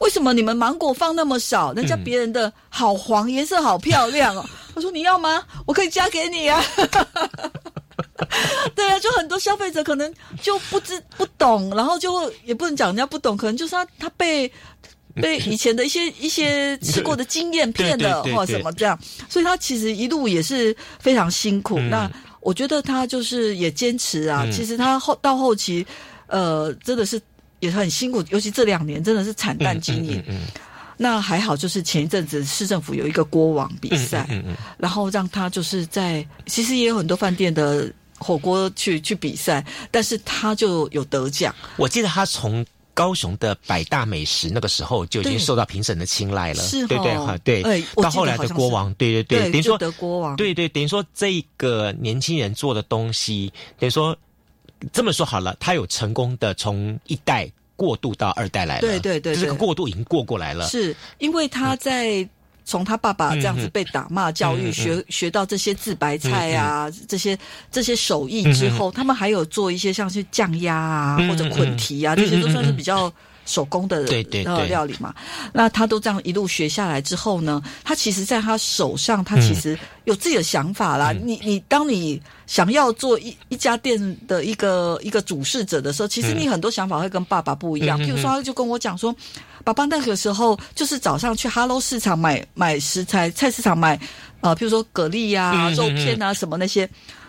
[0.02, 1.72] 为什么你们芒果放那么少？
[1.74, 4.44] 人家嗯别人的好黄，颜色好漂亮哦。
[4.74, 5.42] 他说你要吗？
[5.64, 6.62] 我可以加给你啊。
[8.74, 14.50] 对啊，就很多消费者可能就不知不懂，然后就也不能讲人家不懂，可能就是他他被
[15.14, 18.98] 被以前的一些 一些吃过的经验骗了或者什么这样，
[19.28, 21.78] 所以他其实一路也是非常辛苦。
[21.78, 25.86] 嗯那我觉得他就是也坚持啊，嗯其实他后到后期，
[26.26, 27.20] 呃，真的是
[27.62, 30.22] 也很辛苦，尤其这两年真的是惨淡经营。
[30.28, 30.40] 嗯
[30.98, 41.52] 那还好，就是前一阵子市政府有一个锅王比赛，嗯嗯然后让他就是在其实也有很多饭店的火锅去去比赛，但是他就有得奖。
[41.76, 47.82] 我记得他从高雄的百大美食那个时候就已经受到评审的青睐了，是对对哈对。
[47.96, 54.16] 到后来的国王，对对对，等于说德国王，对对，等于说这个年轻人做的东西，等于说
[54.92, 62.28] 这么说好了，他有成功的从一代过渡到二代来了，对对对，这个过渡已经过过来了，是因为他在。
[62.64, 67.36] 从他爸爸这样子被打骂教育，学学到这些自白菜啊，这些
[67.72, 73.12] 这些手艺之后，他们还有做一些像是酱鸭啊或者捆蹄啊，这些都算是比较。
[73.44, 74.04] 手工的
[74.44, 75.14] 呃料理嘛，
[75.52, 81.12] 那他都这样一路学下来之后呢，他其实在他手上，他其实有自己的想法啦。
[81.12, 87.98] 你你当你想要做一一家店的一个一个主事者的时候，其实你很多想法会跟爸爸不一样。
[88.00, 89.14] 譬如说，他就跟我讲说，
[89.64, 93.98] 爸爸那个时候就是早上去哈喽市场买买食材，菜市场买
[94.40, 96.88] 呃，譬如说蛤蜊呀、肉片啊什么那些，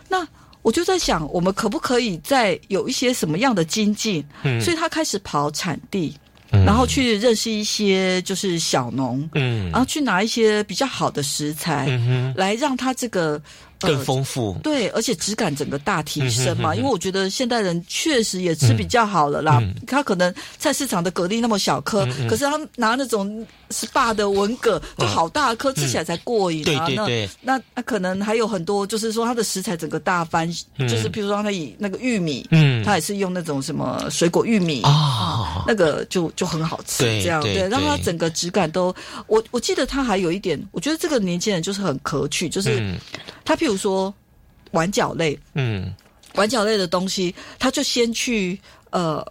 [0.09, 0.27] 那。
[0.63, 4.25] 我就在想，我们可不可以再有一些什么样的精进？
[4.43, 6.17] 嗯，所以他开始跑产地，
[6.65, 13.41] 然后去认识一些就是小农，嗯，然后去拿一些比较好的食材，嗯来让他这个。
[13.85, 16.73] 更丰富，对，而且质感整个大提升嘛。
[16.73, 19.61] 因为我觉得现代人确实也吃比较好了啦。
[19.85, 26.87] 他可能菜市场的蛤蜊那么小颗，可是他拿那种 SPA 的文蛤就好大颗，吃起来才过瘾啊。
[26.95, 27.05] 那
[27.41, 30.49] 那那可能还有很多，就是说它的食材整个大翻，
[30.79, 38.95] 就是比如说他以那个玉米，嗯，他也是用那种什么水果玉米啊，那个就就很好吃，这样对，让它整个质感都。
[39.27, 42.97] 我我记得他还有一点，我觉得这个年轻人就是很可取，就是
[43.43, 43.73] 他譬如。
[43.73, 44.13] 如说
[44.69, 45.91] 碗饺类，嗯，
[46.35, 48.59] 碗饺类的东西，他就先去
[48.91, 49.25] 呃，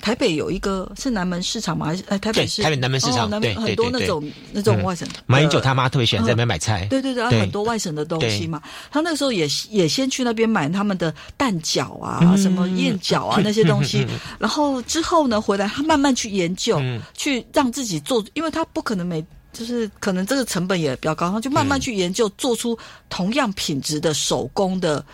[0.00, 1.86] 台北有一个是南门市场吗？
[1.86, 8.62] 还是哎，台北是台北南门市场，对很多那种那种外省马英九他妈特别喜欢在那边买菜，对对对，很多外省的东西嘛。
[8.90, 14.06] 他那个时候也也先去那边买他们的蛋饺啊，什么燕饺啊那些东西，
[14.38, 16.80] 然后之后呢回来，他慢慢去研究，
[17.14, 19.24] 去让自己做，因为他不可能每。
[19.50, 22.78] 就是可能这个成本也比较高，他就慢慢去研究，做出
[23.08, 25.04] 同样品质的手工的，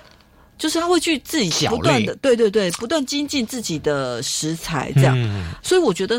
[0.64, 5.14] 就是他会去自己不断的，对对对，不断精进自己的食材，这样。
[5.62, 6.18] 所以我觉得，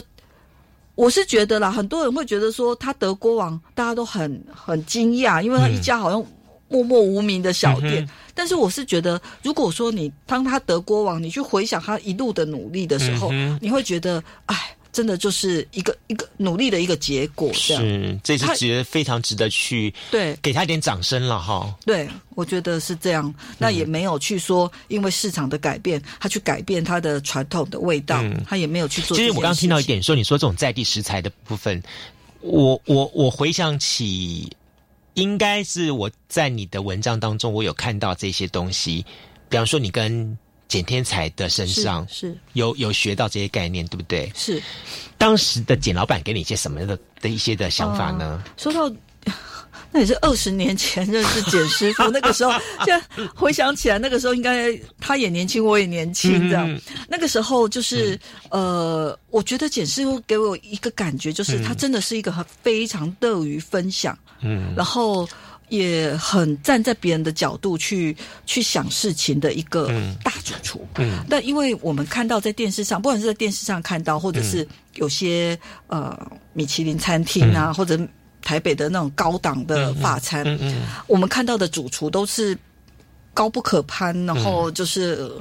[0.94, 6.24] 我是觉得啦，很多人会觉得说他得国王，大家都很很惊讶，因为他一家好像
[6.68, 8.08] 默默无名的小店。
[8.36, 14.56] 但是我是觉得，如果说你当他得国王，你去回想他一路的努力的时候，你会觉得，哎。
[14.96, 21.76] 真的就是一个一个努力的一个结果，是，这是觉得非常值得去对给他一点掌声了哈。
[21.86, 23.36] 对，我觉得是这样。
[23.58, 29.18] 那也没有去说因为市场的改变，他去改变他的传统的味道，他也没有去做。
[29.18, 31.84] 其实我刚刚听到一点说，你说这种在地食材的部分，
[32.40, 34.50] 我我我回想起，
[35.16, 39.06] 应该是我在你的文章当中，我有看到这些东西，
[39.50, 40.38] 比方说你跟。
[40.76, 44.30] 简天才的身上是有有学到这些概念，对不对？
[44.36, 44.62] 是
[45.18, 48.44] 当时的简老板给你一些什么样的的一些的想法呢？
[48.58, 48.94] 说到
[49.92, 52.52] 那也是二十年前认识简师傅， 那个时候
[52.84, 56.82] 现在回想起来，那个时候应该他也年轻，我也年轻，这样。
[57.08, 58.20] 那个时候就是
[58.50, 65.28] 呃，我觉得简师傅给我一个感觉，就是他真的是一个非常乐于分享，嗯，然后。
[65.70, 69.88] 也很站在别人的角度去去想事情的一个
[70.24, 70.88] 大主厨。
[70.98, 75.58] 嗯，但因为我们看到在电视上，不管是在电视上看到，或者是有些
[75.88, 76.16] 呃
[76.54, 78.00] 米其林餐厅啊，或者
[78.42, 82.56] 台北的那种高档的法餐，嗯我们看到的主厨都是
[83.34, 85.32] 高不可攀，然后就是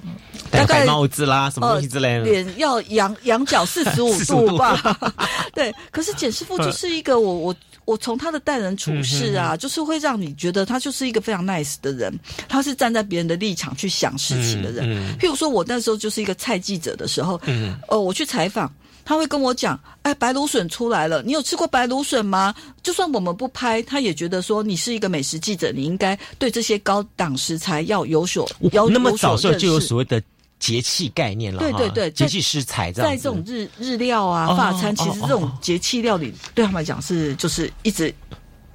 [0.50, 5.14] 大概帽子啦什么东西之类的，脸要仰仰角四十五度吧。
[5.54, 7.54] 对，可是简师傅就是一个我我。
[7.84, 12.12] 我从他的待人处事啊，就是会让你觉得他就是一个非常 nice 的人，
[12.48, 15.16] 他是站在别人的立场去想事情的人。
[15.18, 17.40] 譬如说，我那时候就是一个菜记者的时候，
[17.88, 18.72] 哦，我去采访，
[19.04, 30.22] 他会跟我讲：“哎，白芦笋出来了，你有吃过白芦笋吗？”就算我们不拍，他也觉得说你是一个美食记者，你应该对这些高档食材要有所要那么早时候就有所谓的。
[30.58, 38.14] 节气概念了，对对对，节气食材在这种日日料啊、法餐，其实这种节气料理对他们来讲是就是一直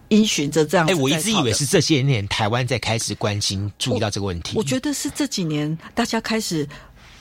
[0.09, 0.85] 因循着这样。
[0.87, 4.57] 哎，我一直以为是这些年台湾在开始关心、注意到这个问题。
[4.57, 6.67] 我觉得是这几年大家开始，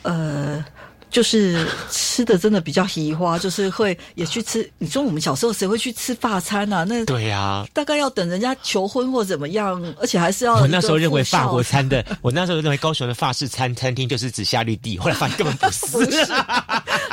[0.03, 0.65] 呃。
[1.11, 4.69] 就是吃的真的比较喜花，就是会也去吃。
[4.79, 6.85] 你说我们小时候谁会去吃法餐啊？
[6.85, 10.57] 那对呀，大概要等人家求婚或怎么样，而且还是要。
[10.57, 15.57] 我那时候认为法国餐的，我那时候认为高雄的法式餐餐厅就是指夏绿蒂，后来发现根本
[15.91, 16.27] 不是。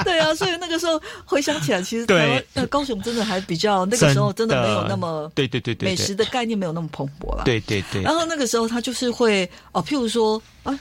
[0.03, 7.43] 对啊，所以那个时候回想起来，其实台湾高雄真的还比较那个时候真的没有那么对对对对美食的概念没有那么蓬勃了。
[7.45, 8.01] 对对对。
[8.01, 10.77] 然后那个时候他就是会哦，譬如说啊。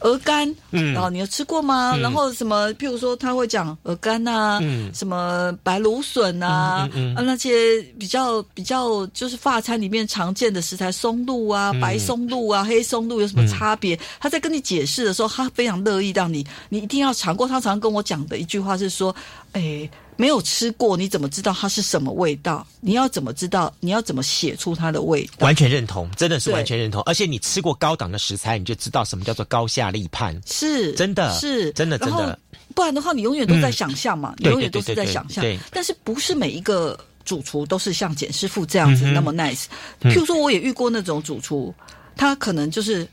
[0.00, 1.92] 鹅肝，嗯然后你有吃过吗？
[1.96, 13.98] 嗯然后什么，譬如说他会讲鹅肝呐、嗯什么白芦笋啊，嗯啊那些比较比较就是法餐里面常见的食材，松露啊、嗯白松露啊、黑松露有什么差别？
[14.20, 17.46] 他在跟你解释的时候，他非常乐意让你，你一定要尝过。
[17.46, 19.14] 他常常跟我讲的一句话是说，
[19.52, 19.88] 哎。
[20.16, 22.66] 没有吃过，你怎么知道它是什么味道？
[22.80, 23.72] 你要怎么知道？
[23.80, 25.46] 你要怎么写出它的味道？
[25.46, 27.02] 完全认同，真的是完全认同。
[27.02, 30.38] 而且你吃过高档的食材，你就知道什么叫做高下立判。
[30.46, 32.38] 是真的是真的真的
[32.74, 35.58] 不然的话，你永远都在想象嘛，嗯你永远都是在想象对。
[35.70, 39.64] 但是不是每一个主厨都是像简师傅这样子嗯那么 nice？
[40.02, 41.74] 嗯譬如说，我也遇过那种主厨，
[42.16, 43.08] 他可能就是。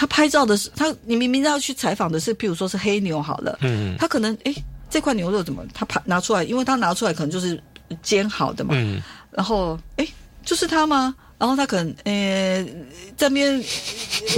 [0.00, 4.54] 他拍照的是他，你明明要去采访的是，譬如说是黑牛好了，嗯他可能诶
[4.90, 7.60] 这块牛肉怎么他拍拿出来，因为他拿出来可能就是
[8.02, 10.08] 煎好的嘛，嗯，然后诶
[10.44, 11.14] 就是他吗？
[11.38, 12.64] 然后他可能呃
[13.16, 13.64] 在那边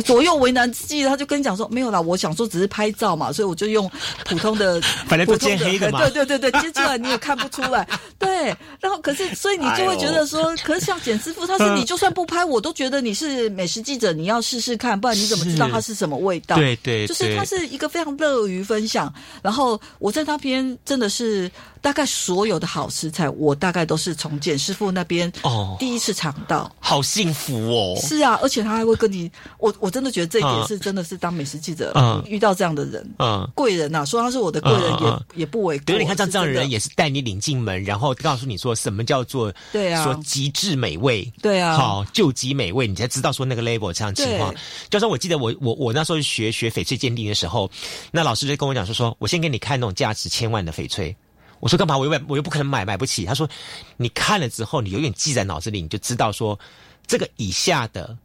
[0.04, 3.90] 左右为难之际，他就跟你讲说没有啦，我想说只是拍照嘛，所以我就用
[4.26, 7.86] 普通的， 反正都普通煎黑的嘛对对对对，煎出 来你也看不出来，
[8.18, 8.54] 对。
[8.80, 16.56] 然后可是所以你就会觉得说，可是像简师傅，他是 你就算不拍，我都觉得你是美食记者，你要试试看，不然你怎么知道它是什么味道？
[16.56, 19.12] 对对就是他是一个非常乐于分享。
[19.42, 26.70] 然后我在那边真的是大概所有的好食材，我大概都是从简师傅那边哦第一次尝到。
[26.90, 27.96] 好幸福哦。
[28.00, 33.48] 是啊，而且他还会跟你，我我真的觉得这一点嗯是真的是当美食记者、嗯遇到这样的人，嗯。
[33.54, 35.84] 贵人呐、说他是我的贵人也、也不为过。
[35.84, 44.60] 对，你看像这样的人也是带你领进门，然后告诉你说什么叫做对啊说极致美味，对啊好救急美味，你才知道说那个 label 这样情况对。
[44.90, 47.70] 就像我记得我我我那时候学学翡翠鉴定的时候，
[48.10, 51.14] 那老师就跟我讲说说，我先给你看那种价值千万的翡翠。
[51.60, 51.96] 我说干嘛？
[51.96, 53.24] 我又买我又不可能买，买不起。
[53.24, 53.48] 他说，
[53.96, 56.58] 你看了之后，你永远记在脑子里，你就知道说，
[57.06, 58.16] 这个以下的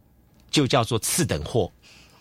[0.50, 1.70] 就叫做次等货。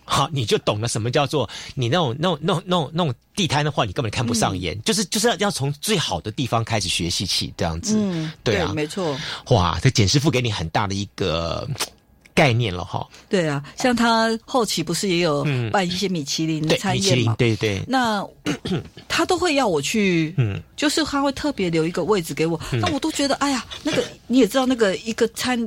[0.08, 4.80] 好，你就懂了什么叫做你那种那种那种那种那种地摊的话，你根本看不上眼。
[4.84, 7.98] 就是就是要要从最好的地方开始学习起，这样子。
[7.98, 9.18] 嗯，对啊没错，
[9.50, 11.88] 哇，这简师傅给你很大的一个嘖
[12.36, 13.08] 概念了哈。
[13.28, 18.24] 对啊，像他后期不是也有嗯办一些米其林对，米其林餐宴嘛？，对对，那
[19.10, 25.58] 他都会要我去，嗯就是他会特别留一个位置给我，嗯那我都觉得，哎呀，那个你也知道，那个一个餐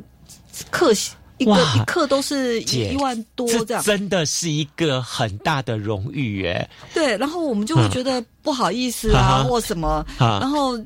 [0.71, 0.93] 客
[1.39, 6.69] 一个一克都是姐一一万多这这样，真的是一个很大的荣誉耶。
[6.93, 10.77] 对，然后我们就会觉得不好意思啊，或什么，啊然后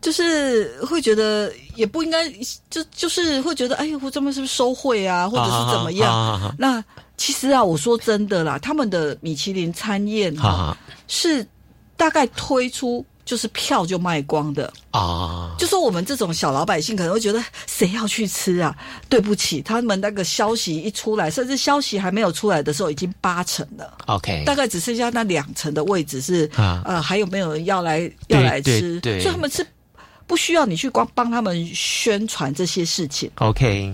[0.00, 2.28] 就是会觉得也不应该，
[2.70, 6.54] 就就是会觉得，哎呦，我这么是不是收贿啊，或者是怎么样？
[6.58, 6.82] 那
[7.16, 10.78] 其实啊，我说真的啦，他们的米其林餐宴哈、啊
[11.08, 11.44] 是
[11.96, 14.72] 大概推出就是票就卖光的。
[14.90, 18.76] 啊，就说我们这种小老百姓可能会觉得谁要去吃啊？
[19.08, 23.96] 对不起，他们那个消息一出来，甚至消息还没有出来的时候，已经八成了。
[24.06, 29.00] OK，大概只剩下那两层的位置是啊呃，还有没有人要来要来吃？
[29.00, 29.66] 对对所以他们是
[30.28, 33.92] 不需要你去光帮他们宣传这些事情，OK，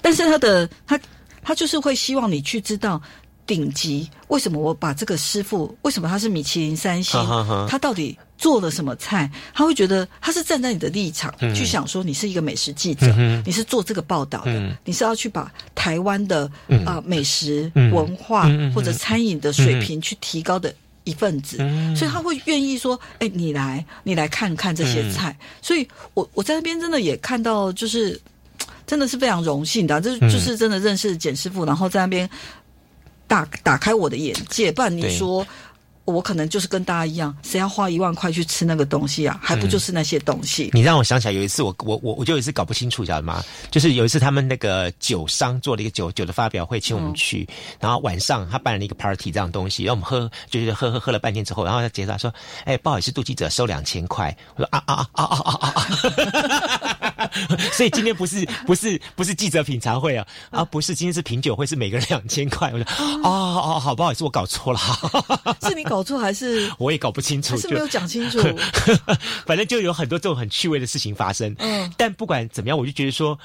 [0.00, 0.98] 但是他的他
[1.42, 3.00] 他就是会希望你去知道
[3.46, 7.20] 顶级为什么我把这个师傅为什么他是米其林三星
[7.68, 9.30] 他到底做了什么菜？
[9.54, 11.54] 他会觉得他是站在你的立场、嗯。
[11.54, 14.76] 去想说，你是一个美食记者，嗯你是做这个报道的，嗯。
[14.84, 16.84] 你是要去把台湾的嗯。
[16.84, 17.92] 啊、呃美食、嗯。
[17.92, 20.74] 文化、或者餐饮的水平去提高的。
[21.04, 25.36] 一份子，嗯所以他会愿意说：“哎、你来，你来看看这些嗯菜。
[25.62, 28.20] 所以我我在那边真的也看到，就是
[28.86, 32.28] 真的是非常荣幸的啊、这嗯就是真的认识简师傅，然后在那边
[33.26, 34.72] 打打开我的眼界。
[34.72, 35.46] 不然你说
[36.04, 39.38] 我可能就是跟大家一样，谁要花一万块去吃那个东西啊？
[39.42, 40.70] 还不就是那些东西？
[40.72, 43.42] 你让我想起来有一次我，我我我就有一次搞不清楚，晓得吗？
[43.70, 47.48] 就是有一次他们那个酒商做了一个酒酒的发表会，请我们去，
[47.80, 52.32] 然后晚上他办了一个 party 这样东西，然后我们喝就是喝喝喝了半天之后，然后他结束他说
[52.64, 57.30] ：“哎，不好意思，杜记者收两千块。”我说：“啊啊啊啊啊啊啊！”
[57.72, 62.70] 所以今天不是不是不是记者品茶会啊啊，不是今天是品酒会，是每个人两千块。
[62.72, 62.86] 我说
[63.24, 64.78] ：“哦哦好，不好意思，我搞错了，
[65.62, 68.38] 是你搞错还是 我也搞不清楚，还是没有讲清楚？
[69.46, 71.54] 反正就有很多这种很趣味的事情发生。
[71.58, 73.38] 嗯但不管怎么样，我就觉得说，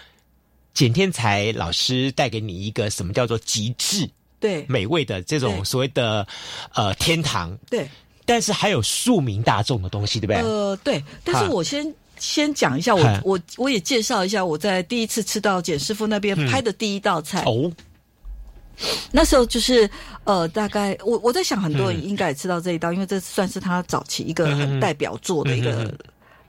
[0.74, 6.26] 简天才老师带给你一个什么叫做极致对美味的这种所谓的
[6.74, 7.90] 呃天堂，对，
[8.26, 10.42] 但是还有庶民大众的东西，对不对？
[10.42, 11.04] 呃，对。
[11.24, 17.44] 但是我先先讲一下，我我我也介绍一下我在第一次吃到简师傅那边嗯拍的第一道菜。
[17.46, 17.72] 哦，
[19.12, 19.90] 那时候就是
[20.24, 21.94] 呃，大概我我在想，很多嗯。
[21.94, 25.94] 人应该也知道这一道，因为这算是他早期一个很代表作的一个、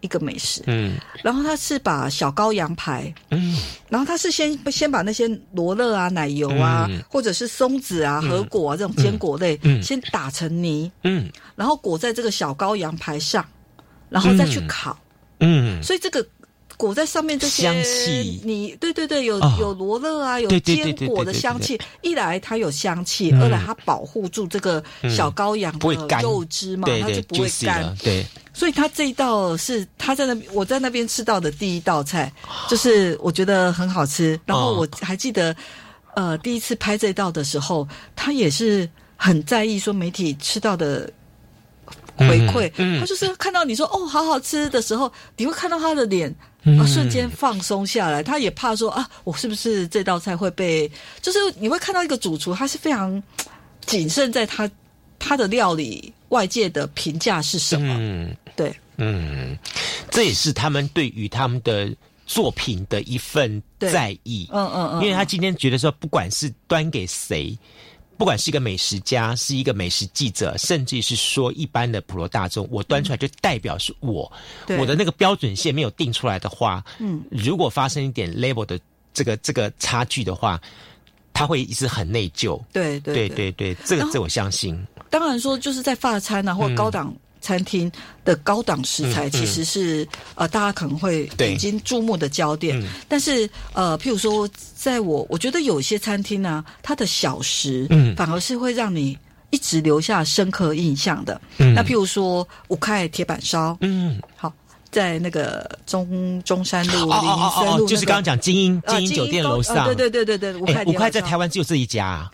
[0.00, 0.62] 一个美食。
[0.66, 0.98] 嗯。
[1.22, 3.56] 然后他是把小羔羊排，嗯。
[3.88, 7.02] 然后他是先先把那些罗勒啊、奶油啊，嗯。
[7.08, 9.82] 或者是松子啊、核果啊这种坚果类，嗯。
[9.82, 11.30] 先打成泥，嗯。
[11.56, 13.44] 然后裹在这个小羔羊排上，
[14.08, 14.98] 然后再去烤。
[15.42, 16.22] 嗯，所以这个
[16.80, 18.40] 裹在上面这些香气。
[18.42, 19.54] 你对对对，有、啊。
[19.60, 21.78] 有罗勒啊，有坚果的香气。
[22.00, 23.42] 一来它有香气，嗯。
[23.42, 24.82] 二来它保护住这个
[25.14, 27.82] 小羔羊的肉汁嘛，它就不会干。
[27.82, 27.94] 了。
[28.02, 28.24] 对，
[28.54, 32.32] 所以它这一道是他在那我在那边吃到的第一道菜，
[32.70, 34.40] 就是我觉得很好吃。
[34.46, 35.54] 然后我还记得，
[36.14, 41.12] 呃，第一次拍这道的时候，他也是很在意说媒体吃到的
[42.28, 42.68] 回馈。
[42.76, 46.34] 嗯嗯他就是看到你说哦好好吃的时候，你会看到他的脸。
[46.62, 50.86] 嗯啊，瞬间放松下来，他也怕说啊，我是不是这道菜会被？
[51.22, 53.22] 就是你会看到一个主厨，他是非常
[53.86, 54.70] 谨慎，在他
[55.18, 57.96] 他的料理外界的评价是什么？
[57.98, 59.56] 嗯对，嗯，
[60.10, 61.90] 这也是他们对于他们的
[62.26, 64.46] 作品的一份在意。
[64.52, 67.58] 嗯嗯嗯，因为他今天觉得说，不管是端给谁，
[68.20, 74.30] 不管是一个美食家，是一个美食记者，甚至是说一般的普罗大众，我端出来就代表是我，
[74.66, 74.76] 对。
[74.76, 78.78] 我的那个标准线没有定出来的话，嗯，如果发生一点 label 的
[79.14, 80.60] 这个这个差距的话，
[81.32, 82.62] 他会一直很内疚。
[82.70, 83.50] 对对对。
[83.50, 84.78] 对对，这个这我相信。
[85.08, 86.74] 当然说就是在发餐啊或嗯。
[86.74, 87.10] 高档
[87.40, 87.90] 餐厅
[88.24, 92.80] 的高档食材，嗯其实是、呃大家可能会对眼睛注目的焦点。
[92.80, 99.16] 嗯但是呃，譬如说，在我我觉得有一些餐厅呢、它的小食，嗯反而是会让你
[99.50, 101.40] 一直留下深刻印象的。
[101.58, 104.52] 嗯那譬如说五块铁板烧，嗯，好。
[104.92, 107.30] 在那个中中山路、哦林
[107.64, 112.30] 森路、那个，就是刚刚讲精英呃精英酒店楼上，呃对对对对对，五块哎，五块在台湾只有这一家啊。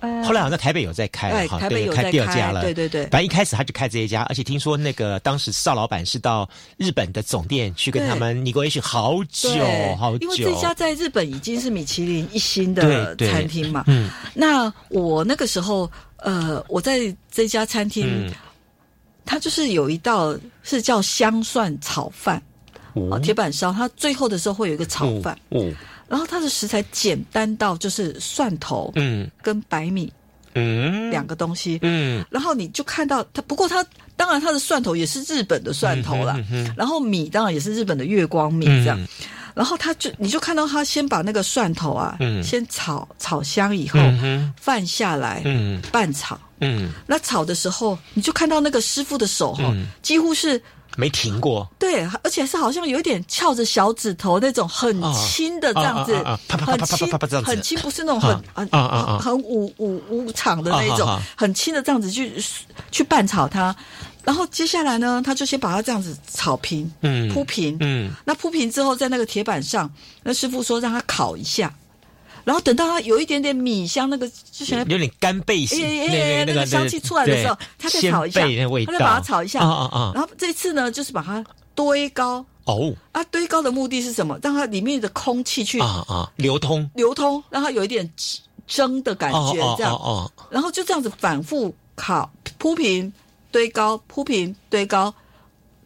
[0.00, 2.62] 呃后来好像台北有在开台北对开有在开第二家了。
[2.62, 9.50] 对对对反正一开始他就开这一家，而且听说那个当时邵老板是到日本的总店去跟他们 negotiation 好久
[9.98, 10.24] 好久。
[10.24, 13.84] 因为这家在日本已经是米其林一星的餐厅嘛。
[13.86, 18.32] 嗯那我那个时候，呃，我在这家餐厅，嗯
[19.24, 22.42] 它就是有一道是叫香蒜炒饭。
[22.94, 25.64] 哦，铁板烧，它最后的时候会有一个炒饭，哦
[26.10, 29.30] 然后它的食材简单到就是蒜头嗯。
[29.40, 30.12] 跟白米
[30.54, 31.08] 嗯。
[31.08, 32.24] 两个东西，嗯。
[32.28, 33.86] 然后你就看到它，不过它
[34.16, 38.84] 当然它的蒜头也是日本的蒜头啦，嗯哼嗯哼然后米当然也是日本的月光米嗯。
[38.84, 38.98] 这样，
[39.54, 42.42] 然后他就你就看到他先把那个蒜头啊，嗯。
[42.42, 44.54] 先炒炒香以后，嗯哼。
[44.60, 45.80] 饭下来，嗯。
[45.92, 46.90] 拌炒，嗯。
[47.06, 49.86] 那炒的时候你就看到那个师傅的手哈、嗯。
[50.02, 50.60] 几乎是。
[51.00, 51.66] 没停过。
[51.78, 56.14] 对，而且是好像有一点翘着小指头那种很轻的这样子，
[56.46, 58.66] 很轻啪啪这样子很轻，不是那种很啊
[59.08, 62.34] 很很无无无场的那种很轻的这样子去
[62.90, 63.74] 去拌炒它。
[64.22, 69.90] 然后接下来呢，他就先把它这样子炒平，嗯铺平，嗯那铺平之后，在那个铁板上，
[70.22, 71.72] 那师傅说让它烤一下，
[72.44, 80.12] 然后等到它有一点点米香，那个之前有点干贝型，哎哎那哎那个个香气出来的时候它，再炒一下，鲜贝那味道，他再把它炒一下，啊啊啊！
[80.14, 82.44] 然后这次呢，就是把它堆高。
[82.64, 82.94] 哦。
[83.12, 84.38] 啊，堆高的目的是什么？
[84.42, 86.88] 让它里面的空气去啊啊，流通。
[86.94, 88.08] 流通，让它有一点
[88.66, 90.32] 蒸的感觉，这样，哦哦。
[90.50, 93.12] 然后就这样子反复烤，铺平
[93.50, 95.12] 堆高，铺平堆高，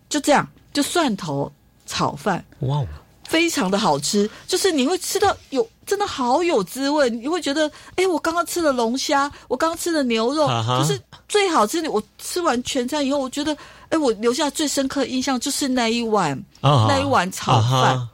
[0.09, 1.51] 就这样，就蒜头
[1.87, 2.45] 炒饭。
[2.61, 2.87] 哦，哇哦，
[3.29, 13.57] 非常的好吃，就是你会吃到有真的好有滋味，你会觉得，哎，我刚刚吃了龙虾，我刚刚吃了牛肉，啊可是最好吃的，我吃完全餐以后，我觉得，
[13.89, 17.97] 哎，我留下最深刻的印象就是那一碗、啊那一碗炒饭。
[17.97, 18.09] 啊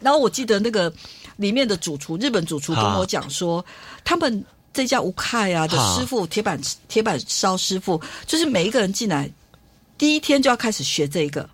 [0.00, 0.92] 然后我记得那个
[1.36, 3.64] 里面的主厨，日本主厨跟我讲说，
[4.04, 9.30] 他们这家吴凯啊的师傅，铁板铁板烧师傅，就是每一个人进来
[9.96, 11.48] 第一天就要开始学这个，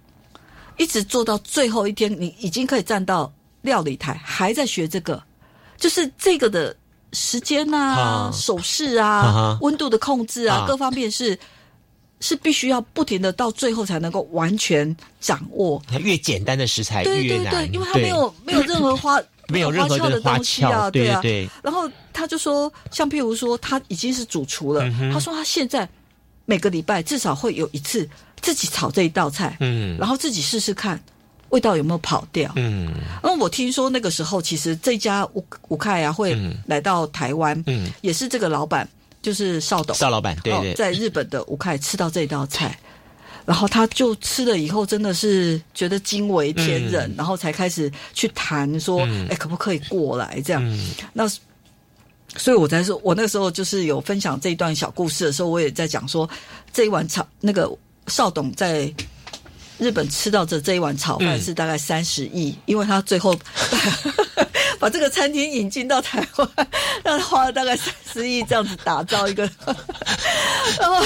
[0.77, 5.23] 一直做到最后一天，你已经可以站到料理台，还在学这个，
[5.77, 6.77] 就是这个的
[7.13, 11.39] 时间啊、啊手势啊啊、温度的控制啊，啊各方面是。
[12.23, 19.19] 是必须要不停的到最后才能够完全掌握，它越简单的食材对越难，对对，因为它没有没有任何花
[19.49, 21.19] 没有任何的花东西啊，俏，对啊。
[21.23, 25.89] 对，然后他就说，像譬如说，他已经是主厨了，嗯他说他现在
[26.45, 28.07] 每个礼拜至少会有一次
[28.41, 29.97] 自己炒这一道菜，嗯。
[29.99, 31.01] 然后自己试试看
[31.51, 32.51] 味道有没有跑掉。
[32.57, 32.93] 嗯。
[33.25, 36.57] 因为我听说那个时候，其实这家吴吴凯啊会嗯。
[36.67, 38.89] 来到台湾，嗯，也是这个老板，
[39.23, 42.79] 就是邵董，邵老板，对对，哦在日本的吴凯吃到这道菜，
[43.45, 47.15] 然后他就吃了以后，真的是觉得惊为天人，嗯。
[47.17, 50.63] 然后才开始去谈说，哎、嗯可不可以过来这样？
[50.65, 50.91] 嗯。
[51.13, 51.29] 那
[52.37, 56.31] 所以我才说，我那个时候就是有分享这一段小故事的时候，我也在讲说，
[56.73, 57.69] 这一碗炒那个
[58.11, 58.93] 邵董在。
[59.79, 63.35] 日本吃到的这一碗炒饭嗯是大概三十亿，因为他最后
[64.79, 66.47] 把这个餐厅引进到台湾，
[67.03, 69.51] 让他花了大概三十亿这样子打造一个，
[70.79, 71.03] 然后。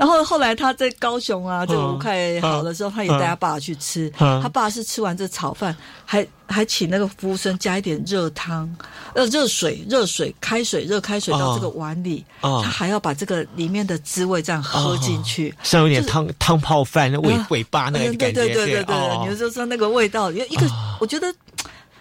[0.00, 4.10] 然后后来他在高雄啊，这个吴凯好的时候，他也带他爸去吃。
[4.18, 5.76] 他爸是吃完这炒饭，
[6.06, 8.66] 还还请那个服务生加一点热汤，
[9.12, 18.32] 呃，热水、热水、开水、热开水到这个碗里，他还要把这个里面的滋味这样喝进去，像有点汤汤泡饭那尾尾巴那个感觉。
[18.32, 20.66] 对对对对对，你就说那个味道，一个
[20.98, 21.30] 我觉得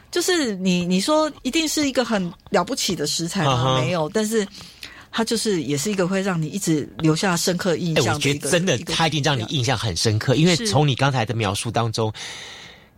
[0.10, 3.78] 就是你你说一定是一个很了不起的食材吗？
[3.82, 4.47] 没有，但是。
[5.12, 8.14] 它就是也是一个会让你一直留下深刻印象。
[8.14, 12.14] 我觉得真的，它一定让你印象很深刻，因为从你刚才的描述当中，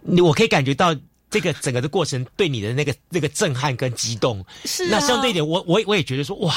[0.02, 0.96] 你我可以感觉到
[1.30, 4.46] 这个整个的过程对你的那个那个震撼跟激动。
[4.66, 6.54] 是，那相对一点，我我我也觉得说哇，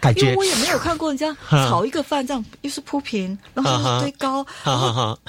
[0.00, 1.36] 感觉我也没有看过人家
[1.68, 4.46] 炒一个饭这样，又是铺平，然后又是堆高，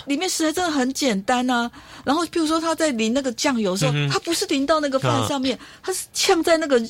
[0.06, 1.70] 里面食材真的很简单啊。
[2.06, 6.82] 然后比如说他在淋那个酱油的时候，他不是淋到那个饭上面，他是呛在那个。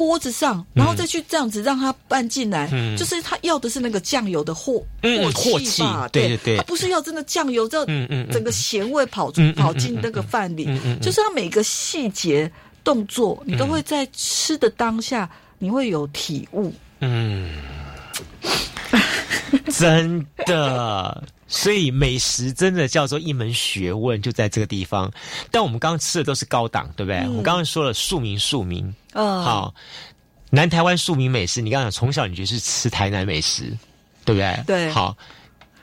[0.00, 4.82] 锅子上，然后再去这样子让它拌进来，就是他要的是那个酱油的货
[5.34, 6.08] 货气吧？
[6.10, 7.84] 对对对，他不是要真的酱油，这
[8.32, 10.64] 整个咸味跑出跑进那个饭里，
[11.02, 12.50] 就是他每个细节
[12.82, 15.28] 动作，你都会在吃的当下，
[15.58, 16.72] 你会有体悟。
[17.00, 17.50] 嗯，
[19.70, 21.22] 真的。
[21.52, 25.10] 所以美食真的叫做一门学问，就在这个地方。
[25.50, 27.18] 但我们刚刚吃的都是高档，对不对？
[27.36, 29.74] 我刚刚说了庶民庶民，哦，好，
[30.50, 31.60] 南台湾庶民美食。
[31.60, 33.76] 你刚刚讲从小你就是吃台南美食，
[34.24, 34.62] 对不对？
[34.64, 35.16] 对，好，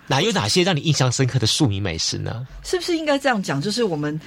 [0.07, 2.47] 哪有哪些让你印象深刻的庶民美食呢？
[2.63, 3.61] 是不是应该这样讲？
[3.61, 4.17] 就是我们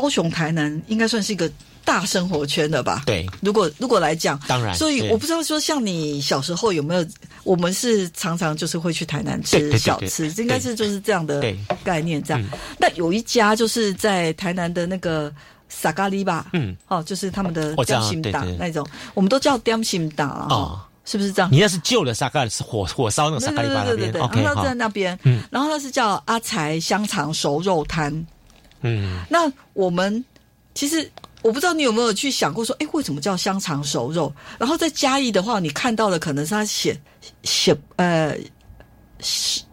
[0.00, 1.50] 高雄、台南应该算是一个。
[1.86, 3.02] 大生活圈的吧？
[3.04, 7.06] 对，如果如果来讲，当然，所以我不知道说像你小时候有没有，
[7.42, 11.44] 我们是常常就是会去台南吃小吃，应该是就是这样的
[11.84, 12.42] 概念这样。
[12.78, 15.30] 那有一家就是在台南的那个
[15.68, 21.52] 萨咖喱吧，嗯，哦，就是他们的点心档那种，我们都叫点心档啊，是不是这样？
[21.52, 28.26] 你那是旧的萨咖，是火火烧那种萨咖喱吧那边，OK，他在那边，嗯，然后他是叫阿财香肠熟肉摊，
[28.84, 30.24] 嗯，那我们
[30.74, 31.10] 其实。
[31.42, 34.34] 我不知道你有没有去想过说，哎，为什么叫香肠熟肉？
[34.58, 36.98] 然后在嘉义的话，你看到的可能是他写
[37.42, 38.34] 写呃。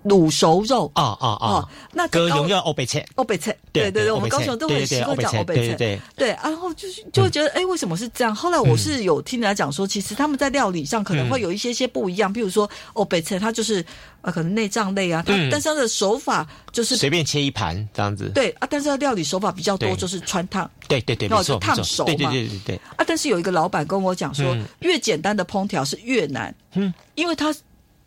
[0.05, 0.91] 卤熟肉。
[0.95, 1.69] 啊啊啊！
[1.93, 6.29] 那高雄叫欧北菜，欧北菜，对对对，我们高雄都很习惯讲欧北菜，对对。
[6.43, 8.33] 然后就是就会觉得，哎，为什么是这样？
[8.33, 13.85] 后来我是有听人家讲说，其实他们在料理上可能会有一些些不一样，比如说欧北菜，它就是
[14.21, 22.75] 呃可能内脏类啊，它但是它的手法就是随便切一盘这样子，对啊，但是它料理手法比较多，就是穿烫，对对对，没错，烫熟嘛，对对对对对。
[22.95, 27.35] 啊，但是有一个老板跟我讲说，越简单的烹调是越难，嗯，因为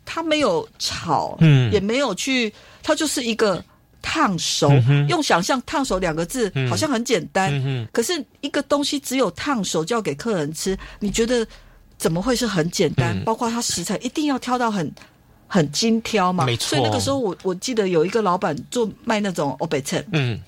[0.05, 0.15] 他。
[0.15, 3.61] 它没有炒，嗯，也没有去，它就是一个
[4.01, 4.71] 烫熟。
[5.09, 7.51] 用想象“烫熟”两个字，好像很简单。
[7.53, 11.45] 嗯可是一个东西只有烫熟就要给客人吃，你觉得
[11.97, 13.21] 怎么会是很简单？
[13.25, 14.89] 包括它食材一定要挑到很
[15.47, 16.45] 很精挑嘛？
[16.45, 16.69] 没错。
[16.69, 20.39] 所以那个时候，我我记得有一个老板做卖那种欧贝菜，嗯。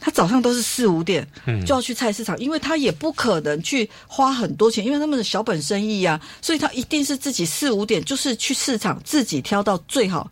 [0.00, 1.26] 他早上都是四五点
[1.66, 10.30] 就要去菜市场，因为他也不可能去花很多钱，因为他们的小本生意呀，所以他一定是自己四五点就是去市场自己挑到最好，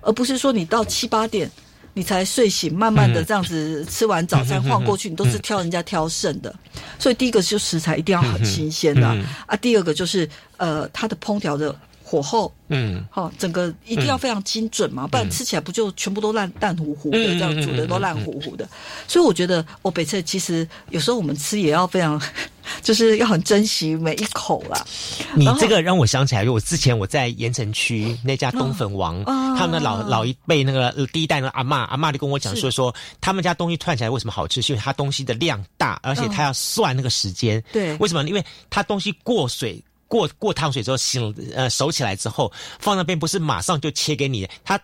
[0.00, 1.50] 而不是说你到七八点
[1.94, 6.54] 你才睡醒，慢慢的这样子吃完早餐晃过去，你都是挑人家挑剩的。
[6.98, 9.08] 所以第一个就食材一定要很新鲜的
[9.46, 10.28] 啊，第二个就是
[10.58, 11.74] 呃，它的烹调的。
[12.08, 18.68] 火候，嗯，好，整个一定要非常精准嘛，不然吃起来不就全部都烂烂糊糊的，这样煮的都烂糊糊的。
[19.08, 22.22] 所以我觉得，我北侧其实有时候我们吃也要非常，
[22.80, 24.86] 就是要很珍惜每一口啦。
[25.34, 29.24] 你这个让我想起来，我之前我在盐城区那家东粉王，
[29.58, 37.60] 他们的老老一辈那个第一代的阿妈，阿妈就跟我讲说说，他们家东西串起来为什么好吃，是因为他东西的量大，而且他要算那个时间。
[37.72, 38.22] 对，为什么？
[38.28, 39.82] 因为他东西过水。
[40.08, 44.80] 过过烫水之后，醒呃熟起来之后，放那边不是马上就切给你，他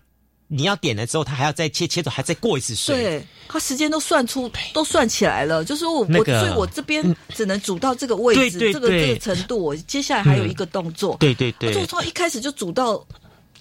[0.49, 2.95] 你要点了之后，他还要再切切走，还再过一次水。
[2.95, 5.65] 对，他时间都算出，都算起来了。
[5.65, 11.17] 就是我我所以我这边只能煮到这个位置，这个这个程度，我接下来还有一个动作。
[11.19, 13.03] 对对对，就从一开始就煮到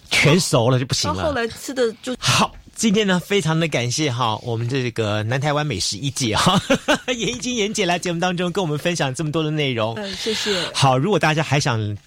[0.09, 1.23] 全熟了就不行了。
[1.23, 2.53] 后来吃的就好。
[2.75, 6.59] 今天呢，非常的感谢哈，我们这个南台湾美食一姐哈，
[7.07, 9.93] 严一金严姐来节目当中跟我们分享这么多的内容。
[9.95, 10.51] 嗯，谢谢。
[10.73, 11.97] 好，如果大家还想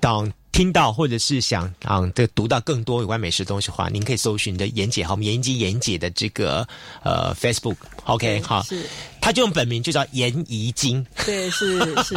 [0.00, 6.66] 当听到或者是想啊这读到更多有关美食东西的话，您可以搜寻的严姐哈，我们严一金严姐的这个
[7.02, 8.86] 呃 Facebook，OK 好，是，
[9.20, 11.06] 她就用本名就叫严怡金。
[11.26, 12.14] 对，是是。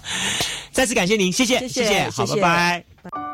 [0.70, 3.27] 再次感谢您，谢谢谢谢，好，拜拜。